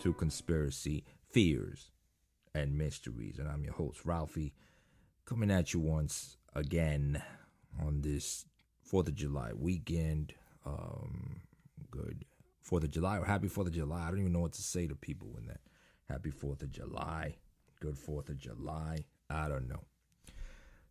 to 0.00 0.14
Conspiracy 0.14 1.04
Fears 1.30 1.90
and 2.54 2.76
Mysteries. 2.76 3.38
And 3.38 3.46
I'm 3.46 3.64
your 3.64 3.74
host, 3.74 4.06
Ralphie, 4.06 4.54
coming 5.26 5.50
at 5.50 5.74
you 5.74 5.80
once 5.80 6.38
again 6.54 7.22
on 7.78 8.00
this 8.00 8.46
4th 8.90 9.08
of 9.08 9.14
July 9.14 9.52
weekend. 9.52 10.32
Um, 10.64 11.42
good 11.90 12.24
4th 12.68 12.84
of 12.84 12.90
July 12.90 13.18
or 13.18 13.26
happy 13.26 13.48
4th 13.48 13.66
of 13.66 13.74
July. 13.74 14.06
I 14.06 14.10
don't 14.10 14.20
even 14.20 14.32
know 14.32 14.40
what 14.40 14.54
to 14.54 14.62
say 14.62 14.86
to 14.86 14.94
people 14.94 15.28
when 15.32 15.46
that. 15.48 15.60
Happy 16.08 16.30
4th 16.30 16.62
of 16.62 16.72
July. 16.72 17.36
Good 17.80 17.96
4th 17.96 18.30
of 18.30 18.38
July. 18.38 19.04
I 19.28 19.48
don't 19.48 19.68
know. 19.68 19.84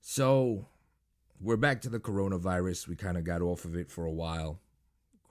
So, 0.01 0.67
we're 1.41 1.57
back 1.57 1.81
to 1.81 1.89
the 1.89 1.99
coronavirus. 1.99 2.87
We 2.87 2.95
kind 2.95 3.17
of 3.17 3.23
got 3.23 3.41
off 3.41 3.65
of 3.65 3.75
it 3.75 3.89
for 3.89 4.05
a 4.05 4.11
while. 4.11 4.59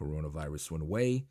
Coronavirus 0.00 0.72
went 0.72 0.82
away 0.82 1.26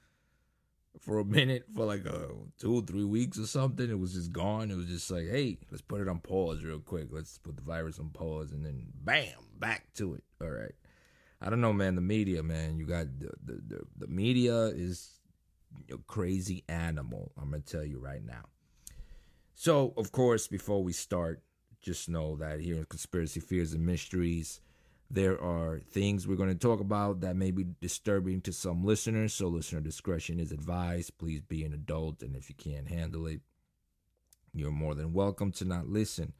for 1.00 1.20
a 1.20 1.26
minute, 1.26 1.66
for 1.76 1.86
like 1.86 2.06
a 2.06 2.30
two, 2.60 2.76
or 2.76 2.82
three 2.82 3.04
weeks 3.04 3.40
or 3.40 3.46
something. 3.48 3.90
It 3.90 4.00
was 4.00 4.14
just 4.14 4.32
gone. 4.32 4.72
It 4.72 4.76
was 4.76 4.88
just 4.88 5.10
like, 5.10 5.28
hey, 5.28 5.58
let's 5.72 5.82
put 5.82 6.02
it 6.02 6.08
on 6.08 6.20
pause 6.20 6.64
real 6.64 6.80
quick. 6.80 7.08
Let's 7.12 7.38
put 7.38 7.56
the 7.56 7.62
virus 7.62 8.00
on 8.00 8.10
pause, 8.10 8.52
and 8.52 8.66
then 8.66 8.88
bam, 9.04 9.36
back 9.60 9.94
to 9.96 10.16
it. 10.16 10.24
All 10.42 10.50
right. 10.50 10.74
I 11.42 11.50
don't 11.50 11.62
know, 11.62 11.74
man. 11.74 11.96
The 11.96 12.02
media, 12.02 12.42
man. 12.44 12.78
You 12.78 12.86
got 12.86 13.08
the 13.20 13.32
the, 13.44 13.62
the, 13.68 13.82
the 13.98 14.08
media 14.08 14.66
is 14.68 15.20
a 15.92 15.98
crazy 15.98 16.64
animal. 16.68 17.32
I'm 17.38 17.52
gonna 17.52 17.62
tell 17.62 17.86
you 17.86 18.00
right 18.00 18.26
now. 18.26 18.46
So, 19.54 19.94
of 19.98 20.12
course, 20.12 20.48
before 20.48 20.84
we 20.84 20.94
start, 20.94 21.42
just 21.82 22.10
know 22.10 22.36
that 22.38 22.60
here 22.60 22.76
in 22.78 22.86
Conspiracy 22.86 23.40
Fears 23.40 23.74
and 23.74 23.86
Mysteries, 23.86 24.62
there 25.10 25.42
are 25.42 25.80
things 25.80 26.28
we're 26.28 26.36
going 26.36 26.50
to 26.50 26.56
talk 26.56 26.80
about 26.80 27.22
that 27.22 27.36
may 27.36 27.52
be 27.52 27.66
disturbing 27.82 28.42
to 28.42 28.54
some 28.54 28.84
listeners. 28.84 29.34
So, 29.34 29.48
listener 29.48 29.80
discretion 29.80 30.40
is 30.40 30.52
advised. 30.52 31.18
Please 31.18 31.42
be 31.42 31.64
an 31.64 31.74
adult, 31.74 32.22
and 32.22 32.36
if 32.36 32.50
you 32.50 32.56
can't 32.56 32.88
handle 32.88 33.26
it, 33.28 33.42
you're 34.54 34.72
more 34.72 34.96
than 34.96 35.14
welcome 35.14 35.52
to 35.54 35.66
not 35.66 35.88
listen. 35.88 36.34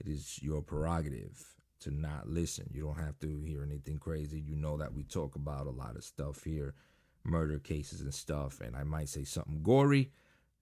It 0.00 0.08
is 0.08 0.40
your 0.42 0.62
prerogative 0.62 1.54
to 1.80 1.90
not 1.90 2.28
listen. 2.28 2.70
You 2.72 2.82
don't 2.82 3.04
have 3.04 3.18
to 3.20 3.42
hear 3.42 3.62
anything 3.62 3.98
crazy. 3.98 4.40
You 4.40 4.56
know 4.56 4.76
that 4.78 4.94
we 4.94 5.04
talk 5.04 5.36
about 5.36 5.66
a 5.66 5.70
lot 5.70 5.96
of 5.96 6.04
stuff 6.04 6.42
here, 6.44 6.74
murder 7.24 7.58
cases 7.58 8.00
and 8.00 8.14
stuff, 8.14 8.60
and 8.60 8.76
I 8.76 8.82
might 8.82 9.08
say 9.08 9.24
something 9.24 9.62
gory, 9.62 10.10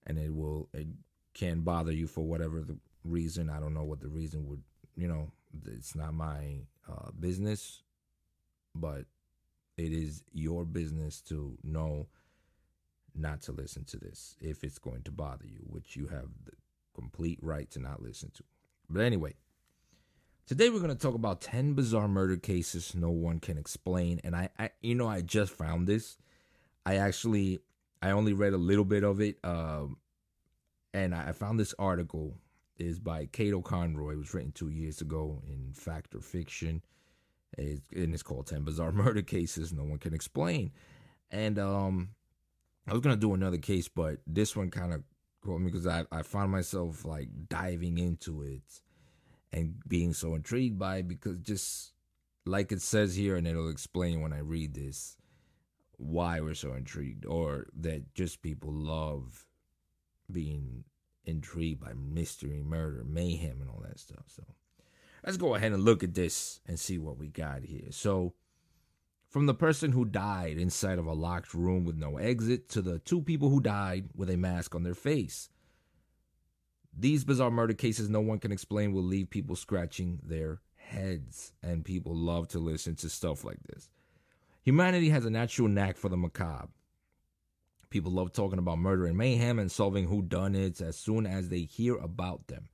and 0.05 0.19
it 0.19 0.33
will 0.33 0.69
it 0.73 0.87
can 1.33 1.61
bother 1.61 1.91
you 1.91 2.07
for 2.07 2.21
whatever 2.21 2.61
the 2.61 2.77
reason. 3.03 3.49
I 3.49 3.59
don't 3.59 3.73
know 3.73 3.83
what 3.83 3.99
the 3.99 4.09
reason 4.09 4.47
would, 4.47 4.61
you 4.95 5.07
know, 5.07 5.31
it's 5.65 5.95
not 5.95 6.13
my 6.13 6.61
uh, 6.89 7.11
business, 7.19 7.83
but 8.75 9.05
it 9.77 9.91
is 9.91 10.23
your 10.33 10.65
business 10.65 11.21
to 11.21 11.57
know 11.63 12.07
not 13.15 13.41
to 13.43 13.51
listen 13.51 13.83
to 13.85 13.97
this 13.97 14.35
if 14.39 14.63
it's 14.63 14.79
going 14.79 15.03
to 15.03 15.11
bother 15.11 15.45
you, 15.45 15.61
which 15.67 15.95
you 15.95 16.07
have 16.07 16.27
the 16.45 16.51
complete 16.93 17.39
right 17.41 17.69
to 17.71 17.79
not 17.79 18.01
listen 18.01 18.31
to. 18.31 18.43
But 18.89 19.01
anyway, 19.01 19.35
today 20.45 20.69
we're 20.69 20.79
going 20.79 20.89
to 20.89 20.95
talk 20.95 21.15
about 21.15 21.41
10 21.41 21.73
bizarre 21.73 22.07
murder 22.07 22.37
cases 22.37 22.95
no 22.95 23.09
one 23.09 23.39
can 23.39 23.57
explain. 23.57 24.21
And 24.23 24.35
I, 24.35 24.49
I 24.57 24.69
you 24.81 24.95
know, 24.95 25.07
I 25.07 25.21
just 25.21 25.53
found 25.53 25.87
this. 25.87 26.17
I 26.85 26.95
actually, 26.95 27.59
I 28.01 28.11
only 28.11 28.33
read 28.33 28.53
a 28.53 28.57
little 28.57 28.85
bit 28.85 29.03
of 29.03 29.19
it. 29.21 29.37
Um, 29.43 29.97
and 30.93 31.13
I 31.13 31.33
found 31.33 31.59
this 31.59 31.75
article 31.77 32.35
is 32.77 32.99
by 32.99 33.25
Cato 33.25 33.61
Conroy. 33.61 34.13
It 34.13 34.17
was 34.17 34.33
written 34.33 34.51
two 34.51 34.69
years 34.69 35.01
ago 35.01 35.41
in 35.47 35.73
Fact 35.73 36.15
or 36.15 36.21
Fiction. 36.21 36.81
It's, 37.57 37.81
and 37.95 38.13
it's 38.13 38.23
called 38.23 38.47
10 38.47 38.63
Bizarre 38.63 38.91
Murder 38.93 39.21
Cases 39.21 39.73
No 39.73 39.83
One 39.83 39.99
Can 39.99 40.13
Explain. 40.13 40.71
And 41.31 41.59
um, 41.59 42.09
I 42.87 42.93
was 42.93 43.01
going 43.01 43.15
to 43.15 43.19
do 43.19 43.33
another 43.33 43.57
case, 43.57 43.87
but 43.87 44.17
this 44.25 44.55
one 44.55 44.71
kind 44.71 44.93
of 44.93 45.03
caught 45.43 45.59
me 45.59 45.71
because 45.71 45.87
I, 45.87 46.05
I 46.11 46.21
found 46.21 46.51
myself 46.51 47.05
like 47.05 47.29
diving 47.49 47.97
into 47.97 48.41
it 48.41 48.81
and 49.51 49.75
being 49.87 50.13
so 50.13 50.35
intrigued 50.35 50.77
by 50.77 50.97
it 50.97 51.07
because 51.07 51.37
just 51.39 51.93
like 52.45 52.71
it 52.71 52.81
says 52.81 53.15
here, 53.15 53.35
and 53.35 53.47
it'll 53.47 53.69
explain 53.69 54.21
when 54.21 54.33
I 54.33 54.39
read 54.39 54.73
this 54.73 55.17
why 55.97 56.39
we're 56.39 56.53
so 56.53 56.73
intrigued 56.73 57.25
or 57.25 57.65
that 57.75 58.13
just 58.13 58.41
people 58.41 58.71
love 58.71 59.47
being 60.31 60.83
intrigued 61.27 61.81
by 61.81 61.93
mystery, 61.93 62.63
murder, 62.65 63.03
mayhem, 63.05 63.61
and 63.61 63.69
all 63.69 63.83
that 63.87 63.99
stuff. 63.99 64.23
So 64.27 64.43
let's 65.23 65.37
go 65.37 65.55
ahead 65.55 65.73
and 65.73 65.83
look 65.83 66.03
at 66.03 66.15
this 66.15 66.61
and 66.65 66.79
see 66.79 66.97
what 66.97 67.17
we 67.17 67.27
got 67.27 67.63
here. 67.63 67.91
So, 67.91 68.33
from 69.29 69.45
the 69.45 69.53
person 69.53 69.91
who 69.91 70.05
died 70.05 70.57
inside 70.57 70.97
of 70.97 71.05
a 71.05 71.13
locked 71.13 71.53
room 71.53 71.83
with 71.83 71.97
no 71.97 72.17
exit 72.17 72.69
to 72.69 72.81
the 72.81 72.99
two 72.99 73.21
people 73.21 73.49
who 73.49 73.59
died 73.59 74.05
with 74.15 74.29
a 74.29 74.37
mask 74.37 74.73
on 74.73 74.83
their 74.83 74.95
face. 74.95 75.49
These 76.97 77.25
bizarre 77.25 77.51
murder 77.51 77.73
cases 77.73 78.09
no 78.09 78.21
one 78.21 78.39
can 78.39 78.53
explain 78.53 78.93
will 78.93 79.03
leave 79.03 79.29
people 79.29 79.55
scratching 79.55 80.19
their 80.23 80.61
heads, 80.77 81.51
and 81.61 81.83
people 81.83 82.15
love 82.15 82.47
to 82.49 82.59
listen 82.59 82.95
to 82.95 83.09
stuff 83.09 83.43
like 83.43 83.61
this. 83.63 83.89
Humanity 84.63 85.09
has 85.09 85.25
a 85.25 85.29
natural 85.29 85.67
knack 85.67 85.97
for 85.97 86.09
the 86.09 86.17
macabre. 86.17 86.69
People 87.89 88.11
love 88.11 88.33
talking 88.33 88.59
about 88.59 88.79
murder 88.79 89.05
and 89.05 89.17
mayhem 89.17 89.59
and 89.59 89.71
solving 89.71 90.07
whodunits 90.07 90.81
as 90.81 90.97
soon 90.97 91.25
as 91.25 91.49
they 91.49 91.61
hear 91.61 91.95
about 91.95 92.47
them. 92.47 92.69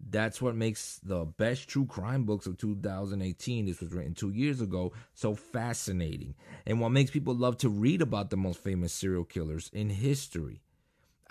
That's 0.00 0.40
what 0.40 0.54
makes 0.54 1.00
the 1.02 1.24
best 1.24 1.68
true 1.68 1.84
crime 1.84 2.24
books 2.24 2.46
of 2.46 2.56
2018, 2.56 3.66
this 3.66 3.80
was 3.80 3.92
written 3.92 4.14
two 4.14 4.30
years 4.30 4.60
ago, 4.60 4.92
so 5.12 5.34
fascinating. 5.34 6.34
And 6.66 6.80
what 6.80 6.90
makes 6.90 7.10
people 7.10 7.34
love 7.34 7.58
to 7.58 7.68
read 7.68 8.00
about 8.00 8.30
the 8.30 8.36
most 8.36 8.62
famous 8.62 8.92
serial 8.92 9.24
killers 9.24 9.70
in 9.72 9.90
history. 9.90 10.62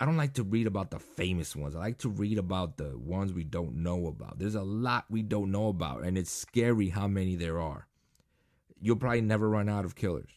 I 0.00 0.04
don't 0.04 0.16
like 0.18 0.34
to 0.34 0.44
read 0.44 0.68
about 0.68 0.90
the 0.90 1.00
famous 1.00 1.56
ones. 1.56 1.74
I 1.74 1.80
like 1.80 1.98
to 1.98 2.08
read 2.08 2.38
about 2.38 2.76
the 2.76 2.96
ones 2.96 3.32
we 3.32 3.42
don't 3.42 3.76
know 3.76 4.06
about. 4.06 4.38
There's 4.38 4.54
a 4.54 4.62
lot 4.62 5.06
we 5.10 5.22
don't 5.22 5.50
know 5.50 5.68
about, 5.68 6.04
and 6.04 6.16
it's 6.16 6.30
scary 6.30 6.90
how 6.90 7.08
many 7.08 7.34
there 7.34 7.60
are. 7.60 7.88
You'll 8.80 8.96
probably 8.96 9.22
never 9.22 9.48
run 9.48 9.68
out 9.68 9.84
of 9.84 9.96
killers. 9.96 10.30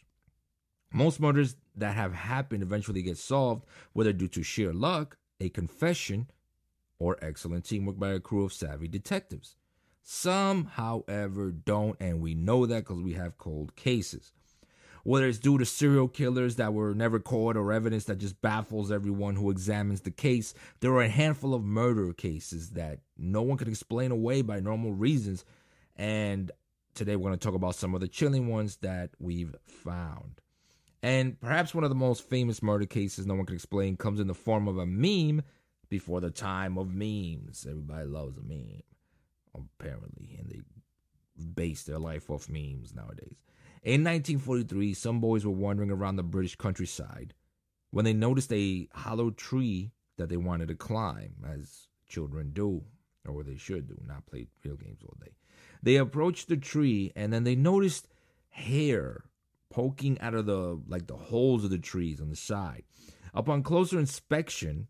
Most 0.93 1.19
murders 1.19 1.55
that 1.75 1.95
have 1.95 2.13
happened 2.13 2.63
eventually 2.63 3.01
get 3.01 3.17
solved, 3.17 3.65
whether 3.93 4.11
due 4.11 4.27
to 4.29 4.43
sheer 4.43 4.73
luck, 4.73 5.17
a 5.39 5.49
confession, 5.49 6.27
or 6.99 7.17
excellent 7.21 7.65
teamwork 7.65 7.97
by 7.97 8.09
a 8.09 8.19
crew 8.19 8.43
of 8.43 8.53
savvy 8.53 8.87
detectives. 8.87 9.55
Some, 10.03 10.65
however, 10.65 11.51
don't, 11.51 11.95
and 11.99 12.21
we 12.21 12.33
know 12.33 12.65
that 12.65 12.79
because 12.85 13.01
we 13.01 13.13
have 13.13 13.37
cold 13.37 13.75
cases. 13.75 14.33
Whether 15.03 15.27
it's 15.27 15.39
due 15.39 15.57
to 15.57 15.65
serial 15.65 16.07
killers 16.07 16.57
that 16.57 16.73
were 16.73 16.93
never 16.93 17.19
caught 17.19 17.57
or 17.57 17.71
evidence 17.71 18.05
that 18.05 18.19
just 18.19 18.41
baffles 18.41 18.91
everyone 18.91 19.35
who 19.35 19.49
examines 19.49 20.01
the 20.01 20.11
case, 20.11 20.53
there 20.79 20.91
are 20.91 21.01
a 21.01 21.09
handful 21.09 21.55
of 21.55 21.63
murder 21.63 22.13
cases 22.13 22.71
that 22.71 22.99
no 23.17 23.41
one 23.41 23.57
can 23.57 23.67
explain 23.67 24.11
away 24.11 24.41
by 24.43 24.59
normal 24.59 24.91
reasons. 24.91 25.43
And 25.95 26.51
today 26.93 27.15
we're 27.15 27.29
going 27.29 27.39
to 27.39 27.43
talk 27.43 27.55
about 27.55 27.75
some 27.75 27.95
of 27.95 28.01
the 28.01 28.07
chilling 28.07 28.47
ones 28.47 28.77
that 28.77 29.11
we've 29.19 29.55
found. 29.65 30.41
And 31.03 31.39
perhaps 31.39 31.73
one 31.73 31.83
of 31.83 31.89
the 31.89 31.95
most 31.95 32.29
famous 32.29 32.61
murder 32.61 32.85
cases 32.85 33.25
no 33.25 33.35
one 33.35 33.45
can 33.45 33.55
explain 33.55 33.97
comes 33.97 34.19
in 34.19 34.27
the 34.27 34.33
form 34.33 34.67
of 34.67 34.77
a 34.77 34.85
meme 34.85 35.41
before 35.89 36.21
the 36.21 36.29
time 36.29 36.77
of 36.77 36.93
memes. 36.93 37.65
Everybody 37.67 38.05
loves 38.05 38.37
a 38.37 38.41
meme, 38.41 38.83
apparently, 39.55 40.35
and 40.37 40.49
they 40.49 40.61
base 41.55 41.83
their 41.83 41.97
life 41.97 42.29
off 42.29 42.49
memes 42.49 42.93
nowadays. 42.93 43.37
In 43.83 44.03
1943, 44.03 44.93
some 44.93 45.19
boys 45.19 45.43
were 45.43 45.51
wandering 45.51 45.89
around 45.89 46.17
the 46.17 46.23
British 46.23 46.55
countryside 46.55 47.33
when 47.89 48.05
they 48.05 48.13
noticed 48.13 48.53
a 48.53 48.87
hollow 48.93 49.31
tree 49.31 49.91
that 50.17 50.29
they 50.29 50.37
wanted 50.37 50.67
to 50.67 50.75
climb, 50.75 51.33
as 51.47 51.87
children 52.07 52.51
do, 52.53 52.83
or 53.27 53.43
they 53.43 53.57
should 53.57 53.87
do, 53.87 53.99
not 54.05 54.27
play 54.27 54.45
video 54.61 54.77
games 54.77 54.99
all 55.03 55.17
day. 55.19 55.31
They 55.81 55.95
approached 55.95 56.47
the 56.47 56.57
tree 56.57 57.11
and 57.15 57.33
then 57.33 57.43
they 57.43 57.55
noticed 57.55 58.07
hair 58.49 59.23
poking 59.71 60.19
out 60.19 60.35
of 60.35 60.45
the 60.45 60.79
like 60.87 61.07
the 61.07 61.15
holes 61.15 61.63
of 61.63 61.71
the 61.71 61.79
trees 61.79 62.21
on 62.21 62.29
the 62.29 62.35
side. 62.35 62.83
Upon 63.33 63.63
closer 63.63 63.97
inspection, 63.97 64.87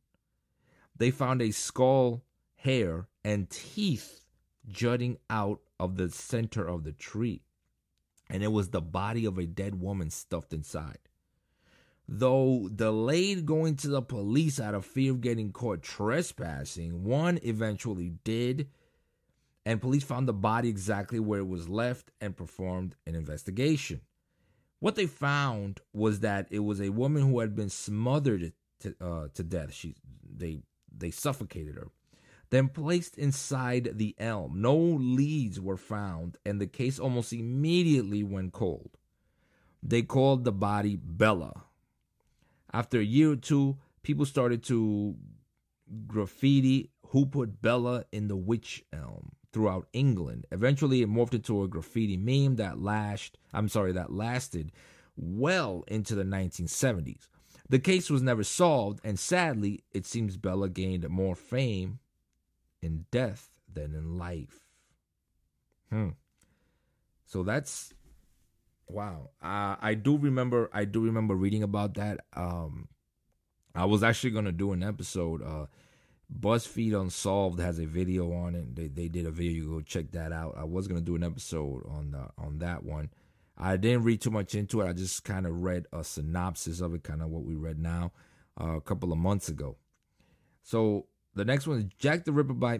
they 0.97 1.11
found 1.11 1.41
a 1.41 1.51
skull, 1.51 2.23
hair, 2.55 3.07
and 3.23 3.49
teeth 3.49 4.25
jutting 4.67 5.17
out 5.29 5.61
of 5.79 5.95
the 5.95 6.09
center 6.09 6.67
of 6.67 6.83
the 6.83 6.91
tree. 6.91 7.43
And 8.29 8.43
it 8.43 8.51
was 8.51 8.69
the 8.69 8.81
body 8.81 9.25
of 9.25 9.37
a 9.37 9.45
dead 9.45 9.79
woman 9.79 10.09
stuffed 10.09 10.53
inside. 10.53 10.99
Though 12.07 12.69
delayed 12.73 13.45
going 13.45 13.75
to 13.77 13.87
the 13.87 14.01
police 14.01 14.59
out 14.59 14.73
of 14.73 14.85
fear 14.85 15.11
of 15.11 15.21
getting 15.21 15.51
caught 15.51 15.81
trespassing, 15.81 17.03
one 17.03 17.39
eventually 17.43 18.13
did, 18.23 18.69
and 19.65 19.81
police 19.81 20.03
found 20.03 20.27
the 20.27 20.33
body 20.33 20.69
exactly 20.69 21.19
where 21.19 21.39
it 21.39 21.47
was 21.47 21.69
left 21.69 22.11
and 22.19 22.35
performed 22.35 22.95
an 23.05 23.15
investigation. 23.15 24.01
What 24.81 24.95
they 24.95 25.05
found 25.05 25.79
was 25.93 26.21
that 26.21 26.47
it 26.49 26.59
was 26.59 26.81
a 26.81 26.89
woman 26.89 27.21
who 27.21 27.39
had 27.39 27.55
been 27.55 27.69
smothered 27.69 28.51
to, 28.79 28.95
uh, 28.99 29.27
to 29.35 29.43
death. 29.43 29.71
She 29.73 29.95
they 30.27 30.63
they 30.91 31.11
suffocated 31.11 31.75
her. 31.75 31.89
then 32.49 32.67
placed 32.67 33.17
inside 33.17 33.91
the 33.93 34.15
elm. 34.17 34.59
No 34.61 34.75
leads 34.75 35.61
were 35.61 35.77
found, 35.77 36.37
and 36.45 36.59
the 36.59 36.67
case 36.67 36.99
almost 36.99 37.31
immediately 37.31 38.23
went 38.23 38.53
cold. 38.53 38.97
They 39.83 40.01
called 40.01 40.43
the 40.43 40.51
body 40.51 40.97
Bella. 40.97 41.63
After 42.73 42.99
a 42.99 43.03
year 43.03 43.31
or 43.33 43.35
two, 43.37 43.77
people 44.01 44.25
started 44.25 44.63
to 44.63 45.15
graffiti 46.07 46.89
who 47.09 47.27
put 47.27 47.61
Bella 47.61 48.05
in 48.11 48.27
the 48.27 48.35
witch 48.35 48.83
elm 48.91 49.33
throughout 49.51 49.87
England. 49.93 50.45
Eventually, 50.51 51.01
it 51.01 51.09
morphed 51.09 51.33
into 51.33 51.63
a 51.63 51.67
graffiti 51.67 52.17
meme 52.17 52.55
that 52.55 52.81
lashed, 52.81 53.37
I'm 53.53 53.69
sorry, 53.69 53.91
that 53.93 54.11
lasted 54.11 54.71
well 55.15 55.83
into 55.87 56.15
the 56.15 56.23
1970s. 56.23 57.27
The 57.69 57.79
case 57.79 58.09
was 58.09 58.21
never 58.21 58.43
solved, 58.43 58.99
and 59.03 59.17
sadly, 59.17 59.83
it 59.91 60.05
seems 60.05 60.37
Bella 60.37 60.69
gained 60.69 61.07
more 61.09 61.35
fame 61.35 61.99
in 62.81 63.05
death 63.11 63.49
than 63.71 63.95
in 63.95 64.17
life. 64.17 64.65
Hmm. 65.89 66.09
So 67.25 67.43
that's 67.43 67.93
wow. 68.87 69.29
Uh, 69.41 69.75
I 69.79 69.93
do 69.93 70.17
remember. 70.17 70.69
I 70.73 70.83
do 70.85 71.01
remember 71.01 71.33
reading 71.33 71.63
about 71.63 71.93
that. 71.93 72.19
Um, 72.33 72.89
I 73.73 73.85
was 73.85 74.03
actually 74.03 74.31
gonna 74.31 74.51
do 74.51 74.73
an 74.73 74.83
episode. 74.83 75.41
Uh, 75.41 75.67
BuzzFeed 76.39 76.99
Unsolved 76.99 77.59
has 77.59 77.79
a 77.79 77.85
video 77.85 78.31
on 78.33 78.55
it. 78.55 78.75
They 78.75 78.87
they 78.87 79.07
did 79.07 79.25
a 79.25 79.31
video. 79.31 79.63
You 79.63 79.69
go 79.69 79.81
check 79.81 80.11
that 80.11 80.31
out. 80.31 80.55
I 80.57 80.63
was 80.63 80.87
gonna 80.87 81.01
do 81.01 81.15
an 81.15 81.23
episode 81.23 81.85
on 81.87 82.11
the 82.11 82.29
on 82.37 82.59
that 82.59 82.83
one. 82.83 83.09
I 83.57 83.77
didn't 83.77 84.03
read 84.03 84.21
too 84.21 84.31
much 84.31 84.55
into 84.55 84.81
it. 84.81 84.87
I 84.87 84.93
just 84.93 85.23
kind 85.23 85.45
of 85.45 85.61
read 85.61 85.85
a 85.93 86.03
synopsis 86.03 86.81
of 86.81 86.95
it, 86.95 87.03
kind 87.03 87.21
of 87.21 87.29
what 87.29 87.43
we 87.43 87.53
read 87.55 87.77
now 87.77 88.11
uh, 88.59 88.75
a 88.77 88.81
couple 88.81 89.11
of 89.11 89.19
months 89.19 89.49
ago. 89.49 89.77
So 90.63 91.07
the 91.35 91.45
next 91.45 91.67
one 91.67 91.79
is 91.79 91.85
Jack 91.99 92.25
the 92.25 92.31
Ripper 92.31 92.53
by 92.53 92.79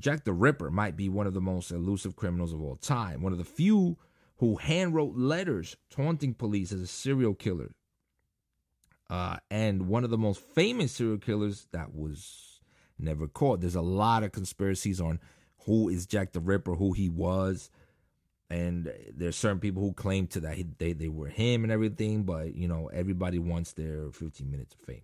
Jack 0.00 0.24
the 0.24 0.32
Ripper 0.32 0.70
might 0.70 0.96
be 0.96 1.08
one 1.08 1.26
of 1.26 1.34
the 1.34 1.40
most 1.40 1.70
elusive 1.70 2.16
criminals 2.16 2.52
of 2.52 2.62
all 2.62 2.76
time. 2.76 3.22
One 3.22 3.32
of 3.32 3.38
the 3.38 3.44
few 3.44 3.96
who 4.38 4.58
handwrote 4.58 5.12
letters 5.14 5.76
taunting 5.90 6.34
police 6.34 6.72
as 6.72 6.80
a 6.80 6.86
serial 6.86 7.34
killer. 7.34 7.72
Uh, 9.10 9.36
and 9.50 9.86
one 9.86 10.02
of 10.02 10.10
the 10.10 10.18
most 10.18 10.40
famous 10.40 10.92
serial 10.92 11.18
killers 11.18 11.68
that 11.72 11.94
was 11.94 12.53
never 12.98 13.26
caught. 13.26 13.60
There's 13.60 13.74
a 13.74 13.80
lot 13.80 14.22
of 14.22 14.32
conspiracies 14.32 15.00
on 15.00 15.20
who 15.66 15.88
is 15.88 16.06
Jack 16.06 16.32
the 16.32 16.40
Ripper, 16.40 16.74
who 16.74 16.92
he 16.92 17.08
was. 17.08 17.70
And 18.50 18.92
there's 19.12 19.36
certain 19.36 19.58
people 19.58 19.82
who 19.82 19.92
claim 19.94 20.26
to 20.28 20.40
that 20.40 20.56
he, 20.56 20.66
they, 20.78 20.92
they 20.92 21.08
were 21.08 21.28
him 21.28 21.64
and 21.64 21.72
everything, 21.72 22.24
but 22.24 22.54
you 22.54 22.68
know, 22.68 22.90
everybody 22.92 23.38
wants 23.38 23.72
their 23.72 24.10
15 24.12 24.50
minutes 24.50 24.74
of 24.74 24.80
fame. 24.80 25.02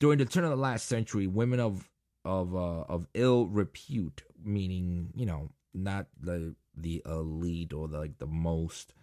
During 0.00 0.18
the 0.18 0.24
turn 0.24 0.44
of 0.44 0.50
the 0.50 0.56
last 0.56 0.86
century, 0.86 1.26
women 1.26 1.60
of 1.60 1.88
of 2.24 2.54
uh, 2.54 2.80
of 2.88 3.06
ill 3.14 3.46
repute, 3.46 4.22
meaning 4.42 5.12
you 5.14 5.26
know 5.26 5.50
not 5.72 6.06
the 6.20 6.54
the 6.76 7.02
elite 7.06 7.72
or 7.72 7.88
the, 7.88 7.98
like 7.98 8.18
the 8.18 8.26
most 8.26 8.94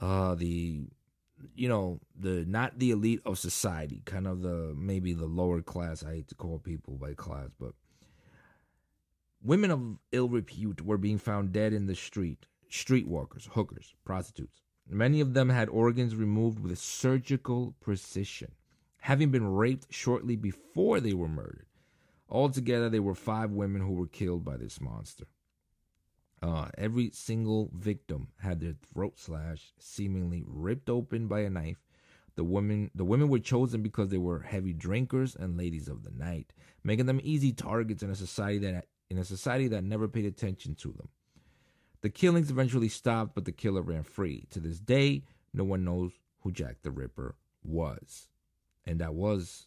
uh 0.00 0.34
the 0.34 0.86
you 1.54 1.68
know 1.68 2.00
the 2.18 2.44
not 2.46 2.78
the 2.78 2.90
elite 2.90 3.20
of 3.24 3.38
society, 3.38 4.02
kind 4.04 4.26
of 4.26 4.42
the 4.42 4.74
maybe 4.76 5.12
the 5.12 5.26
lower 5.26 5.62
class. 5.62 6.04
I 6.04 6.14
hate 6.14 6.28
to 6.28 6.34
call 6.34 6.58
people 6.58 6.94
by 6.94 7.14
class, 7.14 7.48
but 7.58 7.72
women 9.42 9.70
of 9.70 9.98
ill 10.12 10.28
repute 10.28 10.82
were 10.82 10.98
being 10.98 11.18
found 11.18 11.52
dead 11.52 11.72
in 11.72 11.86
the 11.86 11.94
street. 11.94 12.46
Streetwalkers, 12.70 13.46
hookers, 13.46 13.94
prostitutes. 14.04 14.60
Many 14.88 15.20
of 15.20 15.32
them 15.34 15.48
had 15.48 15.68
organs 15.68 16.16
removed 16.16 16.58
with 16.58 16.78
surgical 16.78 17.74
precision, 17.80 18.52
having 18.98 19.30
been 19.30 19.46
raped 19.46 19.92
shortly 19.92 20.36
before 20.36 21.00
they 21.00 21.14
were 21.14 21.28
murdered. 21.28 21.66
Altogether, 22.28 22.90
there 22.90 23.02
were 23.02 23.14
five 23.14 23.50
women 23.52 23.80
who 23.80 23.92
were 23.92 24.06
killed 24.06 24.44
by 24.44 24.56
this 24.56 24.80
monster. 24.80 25.26
Uh, 26.44 26.68
every 26.76 27.10
single 27.14 27.70
victim 27.72 28.28
had 28.36 28.60
their 28.60 28.74
throat 28.92 29.18
slashed, 29.18 29.72
seemingly 29.78 30.44
ripped 30.46 30.90
open 30.90 31.26
by 31.26 31.40
a 31.40 31.48
knife. 31.48 31.78
The 32.34 32.44
women, 32.44 32.90
the 32.94 33.04
women 33.04 33.30
were 33.30 33.38
chosen 33.38 33.82
because 33.82 34.10
they 34.10 34.18
were 34.18 34.40
heavy 34.40 34.74
drinkers 34.74 35.34
and 35.34 35.56
ladies 35.56 35.88
of 35.88 36.04
the 36.04 36.10
night, 36.10 36.52
making 36.82 37.06
them 37.06 37.18
easy 37.22 37.52
targets 37.52 38.02
in 38.02 38.10
a 38.10 38.14
society 38.14 38.58
that 38.58 38.88
in 39.08 39.16
a 39.16 39.24
society 39.24 39.68
that 39.68 39.84
never 39.84 40.06
paid 40.06 40.26
attention 40.26 40.74
to 40.74 40.92
them. 40.92 41.08
The 42.02 42.10
killings 42.10 42.50
eventually 42.50 42.90
stopped, 42.90 43.34
but 43.34 43.46
the 43.46 43.52
killer 43.52 43.80
ran 43.80 44.02
free. 44.02 44.44
To 44.50 44.60
this 44.60 44.80
day, 44.80 45.22
no 45.54 45.64
one 45.64 45.82
knows 45.82 46.12
who 46.42 46.52
Jack 46.52 46.82
the 46.82 46.90
Ripper 46.90 47.36
was, 47.62 48.28
and 48.84 49.00
that 49.00 49.14
was 49.14 49.66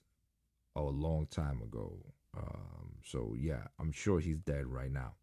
a 0.76 0.82
long 0.84 1.26
time 1.26 1.64
ago. 1.64 1.98
Um, 2.38 2.98
so 3.04 3.34
yeah, 3.36 3.64
I'm 3.80 3.92
sure 3.92 4.20
he's 4.20 4.38
dead 4.38 4.68
right 4.68 4.92
now. 4.92 5.16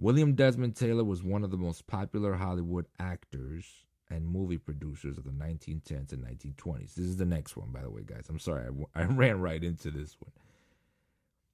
William 0.00 0.34
Desmond 0.34 0.76
Taylor 0.76 1.04
was 1.04 1.22
one 1.22 1.44
of 1.44 1.50
the 1.50 1.58
most 1.58 1.86
popular 1.86 2.32
Hollywood 2.32 2.86
actors 2.98 3.66
and 4.08 4.26
movie 4.26 4.56
producers 4.56 5.18
of 5.18 5.24
the 5.24 5.30
1910s 5.30 6.12
and 6.12 6.24
1920s. 6.24 6.94
This 6.94 7.04
is 7.04 7.18
the 7.18 7.26
next 7.26 7.54
one, 7.54 7.70
by 7.70 7.82
the 7.82 7.90
way, 7.90 8.00
guys. 8.04 8.24
I'm 8.30 8.38
sorry, 8.38 8.66
I, 8.94 9.02
I 9.02 9.04
ran 9.10 9.40
right 9.40 9.62
into 9.62 9.90
this 9.90 10.16
one. 10.18 10.32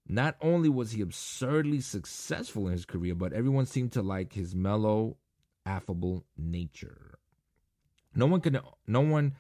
Not 0.08 0.36
only 0.40 0.68
was 0.68 0.92
he 0.92 1.00
absurdly 1.00 1.80
successful 1.80 2.68
in 2.68 2.72
his 2.72 2.84
career, 2.84 3.16
but 3.16 3.32
everyone 3.32 3.66
seemed 3.66 3.92
to 3.92 4.02
like 4.02 4.32
his 4.32 4.54
mellow, 4.54 5.16
affable 5.66 6.24
nature. 6.38 7.18
No 8.14 8.26
one 8.26 8.40
can 8.40 8.60
no 8.86 9.00
one 9.00 9.34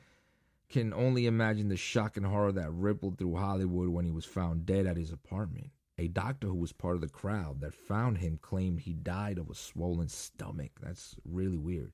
can 0.68 0.92
only 0.92 1.26
imagine 1.26 1.68
the 1.68 1.76
shock 1.76 2.16
and 2.16 2.26
horror 2.26 2.50
that 2.50 2.72
rippled 2.72 3.18
through 3.18 3.36
Hollywood 3.36 3.88
when 3.88 4.04
he 4.04 4.10
was 4.10 4.24
found 4.24 4.66
dead 4.66 4.84
at 4.84 4.96
his 4.96 5.12
apartment. 5.12 5.70
A 5.98 6.08
doctor 6.08 6.48
who 6.48 6.56
was 6.56 6.72
part 6.72 6.96
of 6.96 7.00
the 7.00 7.08
crowd 7.08 7.60
that 7.60 7.74
found 7.74 8.18
him 8.18 8.38
claimed 8.42 8.80
he 8.80 8.92
died 8.92 9.38
of 9.38 9.48
a 9.48 9.54
swollen 9.54 10.08
stomach. 10.08 10.72
That's 10.82 11.16
really 11.24 11.56
weird. 11.56 11.92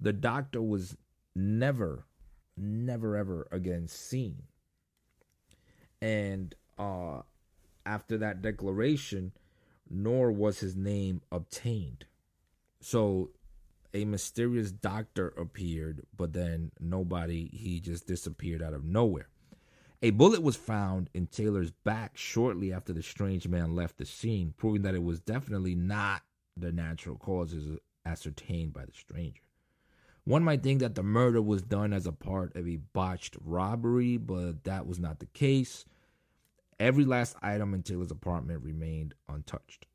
The 0.00 0.12
doctor 0.12 0.60
was 0.60 0.96
never, 1.36 2.06
never, 2.56 3.16
ever 3.16 3.46
again 3.52 3.86
seen. 3.86 4.42
And 6.02 6.54
uh, 6.78 7.22
after 7.86 8.18
that 8.18 8.42
declaration, 8.42 9.32
nor 9.88 10.32
was 10.32 10.60
his 10.60 10.74
name 10.74 11.20
obtained. 11.30 12.06
So 12.80 13.30
a 13.92 14.04
mysterious 14.04 14.72
doctor 14.72 15.28
appeared, 15.36 16.02
but 16.16 16.32
then 16.32 16.72
nobody, 16.80 17.48
he 17.52 17.80
just 17.80 18.06
disappeared 18.06 18.62
out 18.62 18.74
of 18.74 18.84
nowhere. 18.84 19.28
A 20.02 20.10
bullet 20.10 20.42
was 20.42 20.56
found 20.56 21.10
in 21.12 21.26
Taylor's 21.26 21.72
back 21.72 22.16
shortly 22.16 22.72
after 22.72 22.94
the 22.94 23.02
strange 23.02 23.46
man 23.46 23.74
left 23.74 23.98
the 23.98 24.06
scene, 24.06 24.54
proving 24.56 24.80
that 24.82 24.94
it 24.94 25.02
was 25.02 25.20
definitely 25.20 25.74
not 25.74 26.22
the 26.56 26.72
natural 26.72 27.16
causes 27.16 27.78
ascertained 28.06 28.72
by 28.72 28.86
the 28.86 28.92
stranger. 28.92 29.42
One 30.24 30.42
might 30.42 30.62
think 30.62 30.80
that 30.80 30.94
the 30.94 31.02
murder 31.02 31.42
was 31.42 31.60
done 31.60 31.92
as 31.92 32.06
a 32.06 32.12
part 32.12 32.56
of 32.56 32.66
a 32.66 32.76
botched 32.76 33.36
robbery, 33.44 34.16
but 34.16 34.64
that 34.64 34.86
was 34.86 34.98
not 34.98 35.18
the 35.18 35.26
case. 35.26 35.84
Every 36.78 37.04
last 37.04 37.36
item 37.42 37.74
in 37.74 37.82
Taylor's 37.82 38.10
apartment 38.10 38.62
remained 38.62 39.14
untouched, 39.28 39.86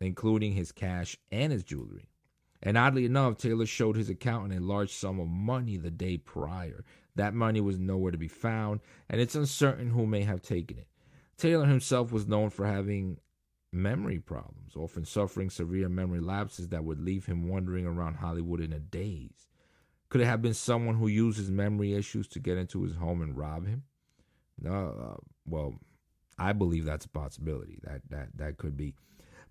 including 0.00 0.54
his 0.54 0.72
cash 0.72 1.16
and 1.30 1.52
his 1.52 1.62
jewelry. 1.62 2.08
And 2.62 2.76
oddly 2.76 3.04
enough, 3.04 3.36
Taylor 3.36 3.66
showed 3.66 3.96
his 3.96 4.08
accountant 4.08 4.60
a 4.60 4.64
large 4.64 4.92
sum 4.92 5.20
of 5.20 5.28
money 5.28 5.76
the 5.76 5.90
day 5.90 6.16
prior. 6.16 6.84
That 7.16 7.34
money 7.34 7.60
was 7.60 7.78
nowhere 7.78 8.12
to 8.12 8.18
be 8.18 8.28
found, 8.28 8.80
and 9.08 9.20
it's 9.20 9.34
uncertain 9.34 9.90
who 9.90 10.06
may 10.06 10.22
have 10.22 10.40
taken 10.42 10.78
it. 10.78 10.88
Taylor 11.36 11.66
himself 11.66 12.12
was 12.12 12.26
known 12.26 12.50
for 12.50 12.66
having 12.66 13.18
memory 13.72 14.18
problems, 14.18 14.76
often 14.76 15.04
suffering 15.04 15.50
severe 15.50 15.88
memory 15.88 16.20
lapses 16.20 16.68
that 16.68 16.84
would 16.84 17.00
leave 17.00 17.26
him 17.26 17.48
wandering 17.48 17.86
around 17.86 18.14
Hollywood 18.14 18.60
in 18.60 18.72
a 18.72 18.78
daze. 18.78 19.48
Could 20.08 20.20
it 20.20 20.26
have 20.26 20.42
been 20.42 20.54
someone 20.54 20.96
who 20.96 21.08
used 21.08 21.38
his 21.38 21.50
memory 21.50 21.94
issues 21.94 22.28
to 22.28 22.38
get 22.38 22.58
into 22.58 22.82
his 22.82 22.96
home 22.96 23.22
and 23.22 23.36
rob 23.36 23.66
him? 23.66 23.84
No, 24.60 25.16
uh, 25.16 25.20
well, 25.46 25.74
I 26.38 26.52
believe 26.52 26.84
that's 26.84 27.06
a 27.06 27.10
possibility. 27.10 27.78
That 27.82 28.02
that 28.10 28.28
that 28.36 28.58
could 28.58 28.76
be. 28.76 28.94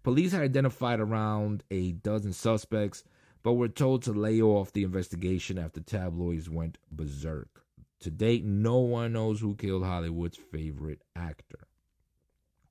Police 0.03 0.31
had 0.31 0.41
identified 0.41 0.99
around 0.99 1.63
a 1.71 1.93
dozen 1.93 2.33
suspects, 2.33 3.03
but 3.43 3.53
were 3.53 3.67
told 3.67 4.03
to 4.03 4.11
lay 4.11 4.41
off 4.41 4.73
the 4.73 4.83
investigation 4.83 5.57
after 5.57 5.81
tabloids 5.81 6.49
went 6.49 6.77
berserk. 6.91 7.63
To 8.01 8.11
date, 8.11 8.43
no 8.43 8.79
one 8.79 9.13
knows 9.13 9.39
who 9.39 9.55
killed 9.55 9.83
Hollywood's 9.83 10.37
favorite 10.37 11.01
actor. 11.15 11.67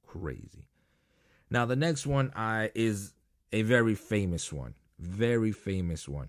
Crazy. 0.07 0.67
Now, 1.51 1.67
the 1.67 1.77
next 1.77 2.07
one 2.07 2.33
I, 2.35 2.71
is 2.75 3.13
a 3.53 3.63
very 3.63 3.95
famous 3.95 4.53
one. 4.53 4.75
Very 4.99 5.53
famous 5.53 6.09
one. 6.09 6.29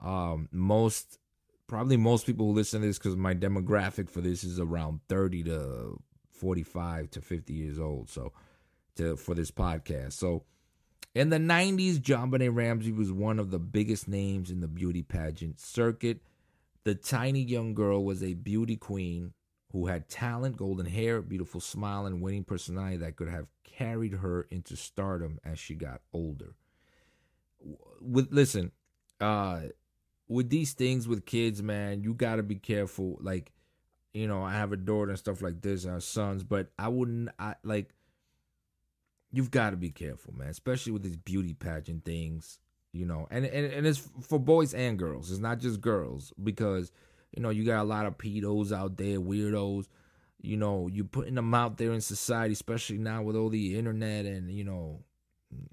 Um, 0.00 0.48
most, 0.50 1.18
probably 1.66 1.96
most 1.96 2.26
people 2.26 2.46
who 2.46 2.52
listen 2.52 2.80
to 2.80 2.86
this, 2.86 2.98
because 2.98 3.16
my 3.16 3.34
demographic 3.34 4.08
for 4.08 4.20
this 4.20 4.44
is 4.44 4.58
around 4.58 5.00
30 5.08 5.44
to 5.44 6.00
45 6.30 7.10
to 7.10 7.20
50 7.20 7.52
years 7.52 7.78
old. 7.78 8.08
So, 8.08 8.32
to 8.96 9.16
for 9.16 9.34
this 9.34 9.50
podcast. 9.50 10.12
So 10.12 10.44
in 11.14 11.30
the 11.30 11.38
90s, 11.38 11.98
JonBenét 11.98 12.54
Ramsey 12.54 12.92
was 12.92 13.12
one 13.12 13.38
of 13.38 13.50
the 13.50 13.58
biggest 13.58 14.08
names 14.08 14.50
in 14.50 14.60
the 14.60 14.68
beauty 14.68 15.02
pageant 15.02 15.60
circuit. 15.60 16.20
The 16.84 16.94
tiny 16.94 17.42
young 17.42 17.74
girl 17.74 18.04
was 18.04 18.22
a 18.22 18.34
beauty 18.34 18.76
queen 18.76 19.34
who 19.72 19.86
had 19.86 20.08
talent, 20.08 20.56
golden 20.56 20.86
hair, 20.86 21.22
beautiful 21.22 21.60
smile, 21.60 22.06
and 22.06 22.20
winning 22.20 22.44
personality 22.44 22.98
that 22.98 23.16
could 23.16 23.28
have 23.28 23.46
carried 23.64 24.14
her 24.14 24.46
into 24.50 24.76
stardom 24.76 25.38
as 25.44 25.58
she 25.58 25.74
got 25.74 26.00
older. 26.12 26.54
With 28.00 28.28
listen, 28.30 28.72
uh, 29.20 29.60
with 30.28 30.50
these 30.50 30.72
things 30.72 31.08
with 31.08 31.24
kids, 31.24 31.62
man, 31.62 32.02
you 32.02 32.14
gotta 32.14 32.42
be 32.42 32.56
careful. 32.56 33.18
Like, 33.20 33.52
you 34.12 34.26
know, 34.26 34.42
I 34.42 34.52
have 34.52 34.72
a 34.72 34.76
daughter 34.76 35.10
and 35.10 35.18
stuff 35.18 35.40
like 35.40 35.60
this, 35.62 35.84
and 35.84 36.02
sons, 36.02 36.42
but 36.42 36.70
I 36.78 36.88
wouldn't. 36.88 37.30
I 37.38 37.54
like. 37.62 37.94
You've 39.32 39.50
got 39.50 39.70
to 39.70 39.76
be 39.76 39.90
careful, 39.90 40.34
man, 40.34 40.48
especially 40.48 40.92
with 40.92 41.02
these 41.02 41.16
beauty 41.16 41.54
pageant 41.54 42.04
things. 42.04 42.58
You 42.92 43.06
know, 43.06 43.26
and 43.30 43.46
and 43.46 43.72
and 43.72 43.86
it's 43.86 44.06
for 44.20 44.38
boys 44.38 44.74
and 44.74 44.98
girls. 44.98 45.30
It's 45.30 45.40
not 45.40 45.58
just 45.58 45.80
girls 45.80 46.32
because 46.42 46.92
you 47.34 47.42
know, 47.42 47.50
you 47.50 47.64
got 47.64 47.80
a 47.80 47.84
lot 47.84 48.06
of 48.06 48.18
pedos 48.18 48.72
out 48.72 48.96
there, 48.96 49.18
weirdos. 49.18 49.86
You 50.40 50.56
know, 50.56 50.88
you're 50.92 51.04
putting 51.04 51.36
them 51.36 51.54
out 51.54 51.78
there 51.78 51.92
in 51.92 52.00
society, 52.00 52.52
especially 52.52 52.98
now 52.98 53.22
with 53.22 53.36
all 53.36 53.48
the 53.48 53.78
internet 53.78 54.26
and 54.26 54.50
you 54.50 54.64
know, 54.64 55.00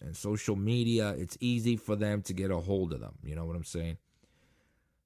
and 0.01 0.15
social 0.15 0.55
media. 0.55 1.09
It's 1.17 1.37
easy 1.41 1.75
for 1.75 1.95
them 1.95 2.21
to 2.23 2.33
get 2.33 2.51
a 2.51 2.57
hold 2.57 2.93
of 2.93 3.01
them. 3.01 3.15
You 3.23 3.35
know 3.35 3.45
what 3.45 3.55
I'm 3.55 3.63
saying? 3.65 3.97